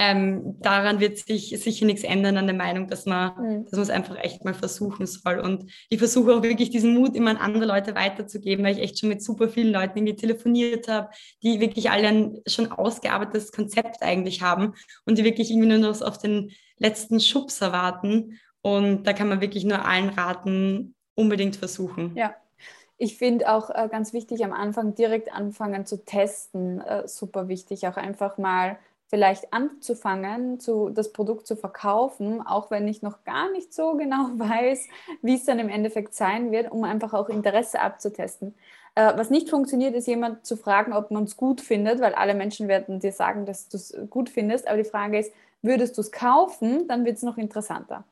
ähm, 0.01 0.55
daran 0.61 1.01
wird 1.01 1.17
sich 1.17 1.49
sicher 1.61 1.85
nichts 1.85 2.05
ändern 2.05 2.37
an 2.37 2.47
der 2.47 2.55
Meinung, 2.55 2.87
dass 2.87 3.05
man, 3.05 3.33
mhm. 3.35 3.65
dass 3.65 3.73
man 3.73 3.81
es 3.81 3.89
einfach 3.89 4.15
echt 4.23 4.45
mal 4.45 4.53
versuchen 4.53 5.05
soll. 5.05 5.39
Und 5.39 5.69
ich 5.89 5.99
versuche 5.99 6.33
auch 6.33 6.41
wirklich 6.41 6.69
diesen 6.69 6.93
Mut 6.93 7.17
immer 7.17 7.31
an 7.31 7.37
andere 7.37 7.65
Leute 7.65 7.95
weiterzugeben, 7.95 8.63
weil 8.63 8.77
ich 8.77 8.81
echt 8.81 8.97
schon 8.97 9.09
mit 9.09 9.21
super 9.21 9.49
vielen 9.49 9.73
Leuten 9.73 9.97
irgendwie 9.97 10.15
telefoniert 10.15 10.87
habe, 10.87 11.09
die 11.43 11.59
wirklich 11.59 11.91
alle 11.91 12.07
ein 12.07 12.37
schon 12.47 12.71
ausgearbeitetes 12.71 13.51
Konzept 13.51 14.01
eigentlich 14.01 14.41
haben 14.41 14.73
und 15.05 15.17
die 15.17 15.25
wirklich 15.25 15.51
irgendwie 15.51 15.67
nur 15.67 15.79
noch 15.79 16.01
auf 16.01 16.17
den 16.17 16.51
letzten 16.77 17.19
Schubs 17.19 17.59
erwarten. 17.59 18.39
Und 18.61 19.03
da 19.03 19.11
kann 19.11 19.27
man 19.27 19.41
wirklich 19.41 19.65
nur 19.65 19.83
allen 19.83 20.09
raten, 20.09 20.95
unbedingt 21.13 21.57
versuchen. 21.57 22.15
Ja. 22.15 22.33
Ich 22.97 23.17
finde 23.17 23.51
auch 23.51 23.69
äh, 23.69 23.89
ganz 23.89 24.13
wichtig 24.13 24.45
am 24.45 24.53
Anfang 24.53 24.95
direkt 24.95 25.33
anfangen 25.33 25.85
zu 25.85 26.05
testen, 26.05 26.79
äh, 26.79 27.05
super 27.07 27.49
wichtig, 27.49 27.85
auch 27.87 27.97
einfach 27.97 28.37
mal 28.37 28.77
vielleicht 29.09 29.51
anzufangen, 29.51 30.59
zu, 30.59 30.89
das 30.89 31.11
Produkt 31.11 31.47
zu 31.47 31.55
verkaufen, 31.55 32.45
auch 32.45 32.69
wenn 32.69 32.87
ich 32.87 33.01
noch 33.01 33.23
gar 33.23 33.51
nicht 33.51 33.73
so 33.73 33.95
genau 33.95 34.29
weiß, 34.35 34.87
wie 35.21 35.35
es 35.35 35.45
dann 35.45 35.59
im 35.59 35.69
Endeffekt 35.69 36.13
sein 36.13 36.51
wird, 36.51 36.71
um 36.71 36.83
einfach 36.83 37.13
auch 37.13 37.27
Interesse 37.27 37.81
abzutesten. 37.81 38.53
Äh, 38.95 39.17
was 39.17 39.31
nicht 39.31 39.49
funktioniert, 39.49 39.95
ist 39.95 40.07
jemand 40.07 40.45
zu 40.45 40.55
fragen, 40.55 40.93
ob 40.93 41.09
man 41.11 41.23
es 41.23 41.37
gut 41.37 41.59
findet, 41.59 41.99
weil 41.99 42.13
alle 42.13 42.35
Menschen 42.35 42.67
werden 42.67 42.99
dir 42.99 43.11
sagen, 43.11 43.45
dass 43.45 43.67
du 43.67 43.77
es 43.77 43.97
gut 44.09 44.29
findest. 44.29 44.67
Aber 44.67 44.77
die 44.77 44.89
Frage 44.89 45.19
ist, 45.19 45.33
würdest 45.61 45.97
du 45.97 46.01
es 46.01 46.11
kaufen, 46.11 46.87
dann 46.87 47.03
wird 47.03 47.17
es 47.17 47.23
noch 47.23 47.37
interessanter. 47.37 48.05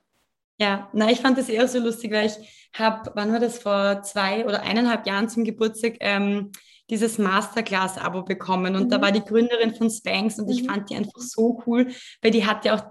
Ja, 0.60 0.90
na, 0.92 1.12
ich 1.12 1.22
fand 1.22 1.38
das 1.38 1.50
eher 1.50 1.68
so 1.68 1.78
lustig, 1.78 2.12
weil 2.12 2.26
ich 2.26 2.70
habe, 2.74 3.12
wann 3.14 3.32
war 3.32 3.40
das, 3.40 3.60
vor 3.60 4.02
zwei 4.02 4.44
oder 4.46 4.64
eineinhalb 4.64 5.06
Jahren 5.06 5.30
zum 5.30 5.44
Geburtstag 5.44 5.98
ähm, 6.00 6.52
dieses 6.90 7.18
Masterclass-Abo 7.18 8.24
bekommen 8.24 8.76
und 8.76 8.86
mhm. 8.86 8.90
da 8.90 9.02
war 9.02 9.12
die 9.12 9.24
Gründerin 9.24 9.76
von 9.76 9.90
Spanx 9.90 10.40
und 10.40 10.46
mhm. 10.46 10.52
ich 10.52 10.64
fand 10.64 10.90
die 10.90 10.96
einfach 10.96 11.20
so 11.20 11.62
cool, 11.66 11.88
weil 12.22 12.32
die 12.32 12.46
hatte 12.46 12.74
auch 12.74 12.84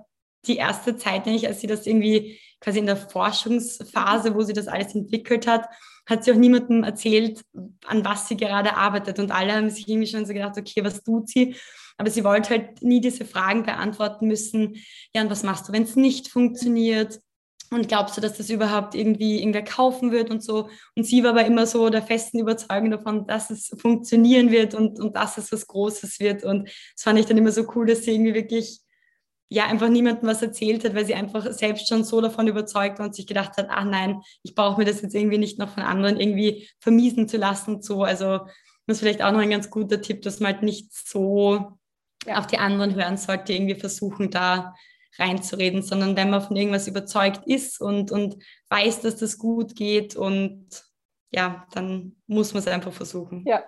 die 0.46 0.56
erste 0.56 0.96
Zeit, 0.96 1.26
nämlich 1.26 1.46
als 1.46 1.60
sie 1.60 1.66
das 1.66 1.86
irgendwie 1.86 2.38
quasi 2.60 2.78
in 2.78 2.86
der 2.86 2.96
Forschungsphase, 2.96 4.34
wo 4.34 4.42
sie 4.42 4.52
das 4.52 4.68
alles 4.68 4.94
entwickelt 4.94 5.46
hat, 5.46 5.66
hat 6.06 6.24
sie 6.24 6.32
auch 6.32 6.36
niemandem 6.36 6.84
erzählt, 6.84 7.42
an 7.86 8.04
was 8.04 8.28
sie 8.28 8.36
gerade 8.36 8.76
arbeitet 8.76 9.18
und 9.18 9.32
alle 9.32 9.54
haben 9.54 9.70
sich 9.70 9.88
irgendwie 9.88 10.06
schon 10.06 10.24
so 10.24 10.32
gedacht, 10.32 10.56
okay, 10.56 10.84
was 10.84 11.02
tut 11.02 11.28
sie? 11.28 11.56
Aber 11.98 12.10
sie 12.10 12.24
wollte 12.24 12.50
halt 12.50 12.82
nie 12.82 13.00
diese 13.00 13.24
Fragen 13.24 13.62
beantworten 13.62 14.26
müssen. 14.26 14.76
Ja, 15.14 15.22
und 15.22 15.30
was 15.30 15.42
machst 15.42 15.68
du, 15.68 15.72
wenn 15.72 15.84
es 15.84 15.96
nicht 15.96 16.28
funktioniert? 16.28 17.20
Und 17.70 17.88
glaubst 17.88 18.16
du, 18.16 18.20
dass 18.20 18.36
das 18.38 18.48
überhaupt 18.48 18.94
irgendwie 18.94 19.38
irgendwer 19.38 19.64
kaufen 19.64 20.12
wird 20.12 20.30
und 20.30 20.42
so? 20.42 20.68
Und 20.94 21.04
sie 21.04 21.24
war 21.24 21.30
aber 21.30 21.44
immer 21.44 21.66
so 21.66 21.88
der 21.90 22.02
festen 22.02 22.38
Überzeugung 22.38 22.90
davon, 22.90 23.26
dass 23.26 23.50
es 23.50 23.74
funktionieren 23.78 24.50
wird 24.50 24.74
und, 24.74 25.00
und 25.00 25.16
dass 25.16 25.36
es 25.36 25.50
was 25.50 25.66
Großes 25.66 26.20
wird. 26.20 26.44
Und 26.44 26.68
das 26.68 27.02
fand 27.02 27.18
ich 27.18 27.26
dann 27.26 27.38
immer 27.38 27.50
so 27.50 27.66
cool, 27.74 27.86
dass 27.86 28.04
sie 28.04 28.14
irgendwie 28.14 28.34
wirklich 28.34 28.80
ja 29.48 29.66
einfach 29.66 29.88
niemandem 29.88 30.28
was 30.28 30.42
erzählt 30.42 30.84
hat, 30.84 30.94
weil 30.94 31.06
sie 31.06 31.14
einfach 31.14 31.52
selbst 31.52 31.88
schon 31.88 32.04
so 32.04 32.20
davon 32.20 32.48
überzeugt 32.48 32.98
war 32.98 33.06
und 33.06 33.14
sich 33.14 33.26
gedacht 33.26 33.56
hat, 33.56 33.66
ach 33.70 33.84
nein, 33.84 34.20
ich 34.42 34.54
brauche 34.54 34.78
mir 34.78 34.84
das 34.84 35.02
jetzt 35.02 35.14
irgendwie 35.14 35.38
nicht 35.38 35.58
noch 35.58 35.70
von 35.70 35.82
anderen 35.82 36.18
irgendwie 36.18 36.68
vermiesen 36.80 37.28
zu 37.28 37.36
lassen 37.36 37.76
und 37.76 37.84
so. 37.84 38.02
Also 38.02 38.40
das 38.86 38.96
ist 38.96 39.00
vielleicht 39.00 39.22
auch 39.22 39.32
noch 39.32 39.40
ein 39.40 39.50
ganz 39.50 39.70
guter 39.70 40.00
Tipp, 40.00 40.22
dass 40.22 40.40
man 40.40 40.54
halt 40.54 40.62
nicht 40.62 40.92
so 40.92 41.78
ja. 42.26 42.38
auf 42.38 42.46
die 42.46 42.58
anderen 42.58 42.94
hören 42.94 43.16
sollte, 43.16 43.52
irgendwie 43.52 43.74
versuchen, 43.74 44.30
da 44.30 44.74
reinzureden, 45.18 45.82
sondern 45.82 46.16
wenn 46.16 46.30
man 46.30 46.42
von 46.42 46.56
irgendwas 46.56 46.88
überzeugt 46.88 47.46
ist 47.46 47.80
und, 47.80 48.10
und 48.10 48.36
weiß, 48.68 49.00
dass 49.00 49.16
das 49.16 49.38
gut 49.38 49.76
geht 49.76 50.16
und 50.16 50.86
ja, 51.30 51.66
dann 51.72 52.16
muss 52.26 52.54
man 52.54 52.62
es 52.62 52.68
einfach 52.68 52.92
versuchen. 52.92 53.44
Ja, 53.46 53.62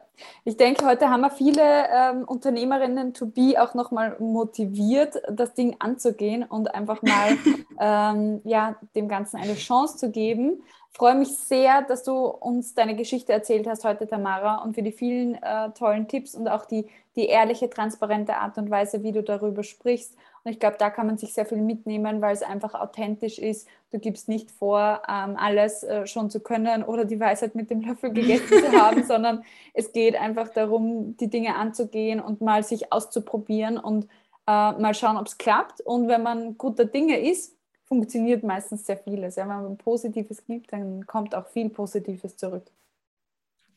ich 0.45 0.57
denke, 0.57 0.87
heute 0.87 1.11
haben 1.11 1.21
wir 1.21 1.31
viele 1.31 1.63
ähm, 1.63 2.25
Unternehmerinnen 2.25 3.15
to 3.15 3.27
be 3.27 3.61
auch 3.61 3.75
nochmal 3.75 4.17
motiviert, 4.21 5.21
das 5.31 5.55
Ding 5.55 5.77
anzugehen 5.79 6.45
und 6.45 6.75
einfach 6.75 7.03
mal 7.03 7.37
ähm, 7.81 8.41
ja, 8.45 8.77
dem 8.95 9.09
Ganzen 9.09 9.37
eine 9.37 9.55
Chance 9.55 9.99
zu 9.99 10.11
geben. 10.11 10.63
Ich 10.93 10.97
freue 10.97 11.15
mich 11.15 11.37
sehr, 11.37 11.83
dass 11.83 12.05
du 12.05 12.15
uns 12.27 12.75
deine 12.75 12.97
Geschichte 12.97 13.33
erzählt 13.33 13.67
hast 13.67 13.85
heute, 13.85 14.07
Tamara, 14.07 14.63
und 14.63 14.75
für 14.75 14.83
die 14.83 14.93
vielen 14.93 15.35
äh, 15.35 15.71
tollen 15.73 16.09
Tipps 16.09 16.35
und 16.35 16.49
auch 16.49 16.65
die, 16.65 16.87
die 17.17 17.27
ehrliche, 17.27 17.69
transparente 17.69 18.37
Art 18.37 18.57
und 18.57 18.71
Weise, 18.71 19.03
wie 19.03 19.13
du 19.13 19.23
darüber 19.23 19.63
sprichst 19.63 20.17
und 20.49 20.55
ich 20.55 20.61
glaube, 20.61 20.77
da 20.79 20.89
kann 20.89 21.07
man 21.07 21.19
sich 21.19 21.35
sehr 21.35 21.45
viel 21.45 21.61
mitnehmen, 21.61 22.23
weil 22.23 22.33
es 22.33 22.43
einfach 22.43 22.73
authentisch 22.73 23.39
ist. 23.39 23.69
Du 23.91 23.99
gibst 23.99 24.31
nicht 24.31 24.51
vor, 24.51 25.03
ähm, 25.07 25.37
alles 25.37 25.83
äh, 25.83 26.07
schon 26.07 26.31
zu 26.31 26.41
können 26.41 26.83
oder 26.83 27.05
die 27.05 27.21
Weisheit 27.21 27.55
mit 27.55 27.71
dem 27.71 27.83
Löffel 27.83 28.15
gegessen 28.15 28.65
zu 28.65 28.73
haben, 28.81 29.05
sondern 29.05 29.45
es 29.75 29.93
geht 29.93 30.17
einfach 30.17 30.49
darum, 30.49 31.19
die 31.19 31.29
Dinge 31.29 31.55
anzugehen 31.57 32.19
und 32.19 32.41
mal 32.41 32.63
sich 32.63 32.95
auszuprobieren 32.95 33.77
und 33.77 34.05
äh, 34.47 34.73
mal 34.73 34.95
schauen, 34.95 35.19
ob 35.19 35.27
es 35.27 35.37
klappt. 35.37 35.83
Und 35.83 36.09
wenn 36.09 36.23
man 36.23 36.57
guter 36.57 36.87
Dinge 36.87 37.21
ist, 37.21 37.55
funktioniert 37.85 38.43
meistens 38.43 38.87
sehr 38.87 38.97
vieles. 38.97 39.37
Ja, 39.37 39.43
wenn 39.43 39.63
man 39.63 39.77
Positives 39.77 40.47
gibt, 40.47 40.73
dann 40.73 41.07
kommt 41.07 41.35
auch 41.35 41.47
viel 41.49 41.69
Positives 41.69 42.39
zurück. 42.39 42.65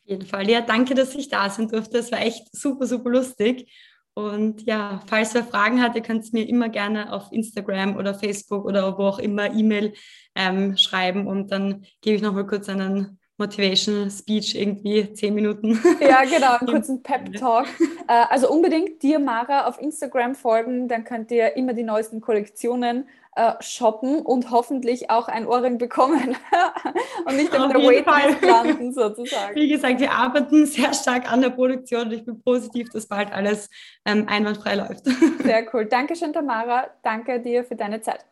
Auf 0.03 0.05
jeden 0.05 0.25
Fall. 0.25 0.49
Ja, 0.49 0.61
danke, 0.61 0.95
dass 0.95 1.15
ich 1.15 1.27
da 1.27 1.49
sein 1.49 1.67
durfte. 1.67 1.97
Das 1.97 2.13
war 2.13 2.21
echt 2.21 2.47
super, 2.55 2.87
super 2.87 3.09
lustig. 3.09 3.69
Und 4.13 4.63
ja, 4.63 5.01
falls 5.07 5.33
wer 5.33 5.43
Fragen 5.43 5.81
hat, 5.81 5.95
ihr 5.95 6.01
könnt 6.01 6.23
es 6.23 6.33
mir 6.33 6.47
immer 6.47 6.67
gerne 6.67 7.13
auf 7.13 7.31
Instagram 7.31 7.95
oder 7.95 8.13
Facebook 8.13 8.65
oder 8.65 8.97
wo 8.97 9.03
auch 9.03 9.19
immer 9.19 9.53
E-Mail 9.53 9.93
ähm, 10.35 10.75
schreiben 10.75 11.27
und 11.27 11.51
dann 11.51 11.85
gebe 12.01 12.17
ich 12.17 12.21
nochmal 12.21 12.45
kurz 12.45 12.67
einen 12.67 13.19
Motivation 13.41 14.09
Speech, 14.09 14.55
irgendwie 14.55 15.11
zehn 15.13 15.33
Minuten. 15.33 15.79
Ja, 15.99 16.23
genau, 16.23 16.57
einen 16.57 16.67
kurzen 16.69 17.01
Pep 17.01 17.33
Talk. 17.37 17.65
Äh, 18.07 18.25
also 18.29 18.51
unbedingt 18.51 19.01
dir, 19.01 19.19
Mara, 19.19 19.65
auf 19.65 19.81
Instagram 19.81 20.35
folgen, 20.35 20.87
dann 20.87 21.03
könnt 21.03 21.31
ihr 21.31 21.55
immer 21.57 21.73
die 21.73 21.83
neuesten 21.83 22.21
Kollektionen 22.21 23.07
äh, 23.35 23.53
shoppen 23.61 24.19
und 24.19 24.51
hoffentlich 24.51 25.09
auch 25.09 25.27
ein 25.27 25.47
Ohrring 25.47 25.77
bekommen 25.77 26.35
und 27.25 27.35
nicht 27.35 27.57
auf, 27.57 27.71
der 27.71 27.81
Waitlist 27.81 28.41
landen 28.43 28.93
sozusagen. 28.93 29.55
Wie 29.55 29.69
gesagt, 29.69 29.99
wir 29.99 30.11
arbeiten 30.11 30.65
sehr 30.65 30.93
stark 30.93 31.31
an 31.31 31.41
der 31.41 31.49
Produktion 31.49 32.07
und 32.07 32.11
ich 32.11 32.25
bin 32.25 32.41
positiv, 32.41 32.89
dass 32.89 33.07
bald 33.07 33.31
alles 33.31 33.69
ähm, 34.05 34.27
einwandfrei 34.27 34.75
läuft. 34.75 35.05
Sehr 35.43 35.65
cool. 35.73 35.85
Dankeschön, 35.85 36.33
Tamara. 36.33 36.89
Danke 37.03 37.39
dir 37.39 37.63
für 37.63 37.75
deine 37.75 38.01
Zeit. 38.01 38.25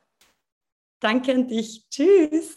Danke 1.00 1.32
an 1.32 1.48
dich. 1.48 1.88
Tschüss. 1.90 2.56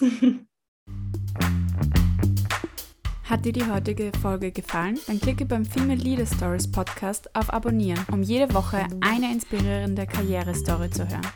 Hat 3.24 3.44
dir 3.44 3.52
die 3.52 3.64
heutige 3.64 4.10
Folge 4.20 4.50
gefallen? 4.50 4.98
Dann 5.06 5.20
klicke 5.20 5.46
beim 5.46 5.64
Female 5.64 5.98
Leader 5.98 6.26
Stories 6.26 6.70
Podcast 6.70 7.34
auf 7.34 7.52
Abonnieren, 7.52 8.04
um 8.10 8.22
jede 8.22 8.52
Woche 8.52 8.86
eine 9.00 9.32
inspirierende 9.32 10.06
Karrierestory 10.06 10.90
zu 10.90 11.08
hören. 11.08 11.26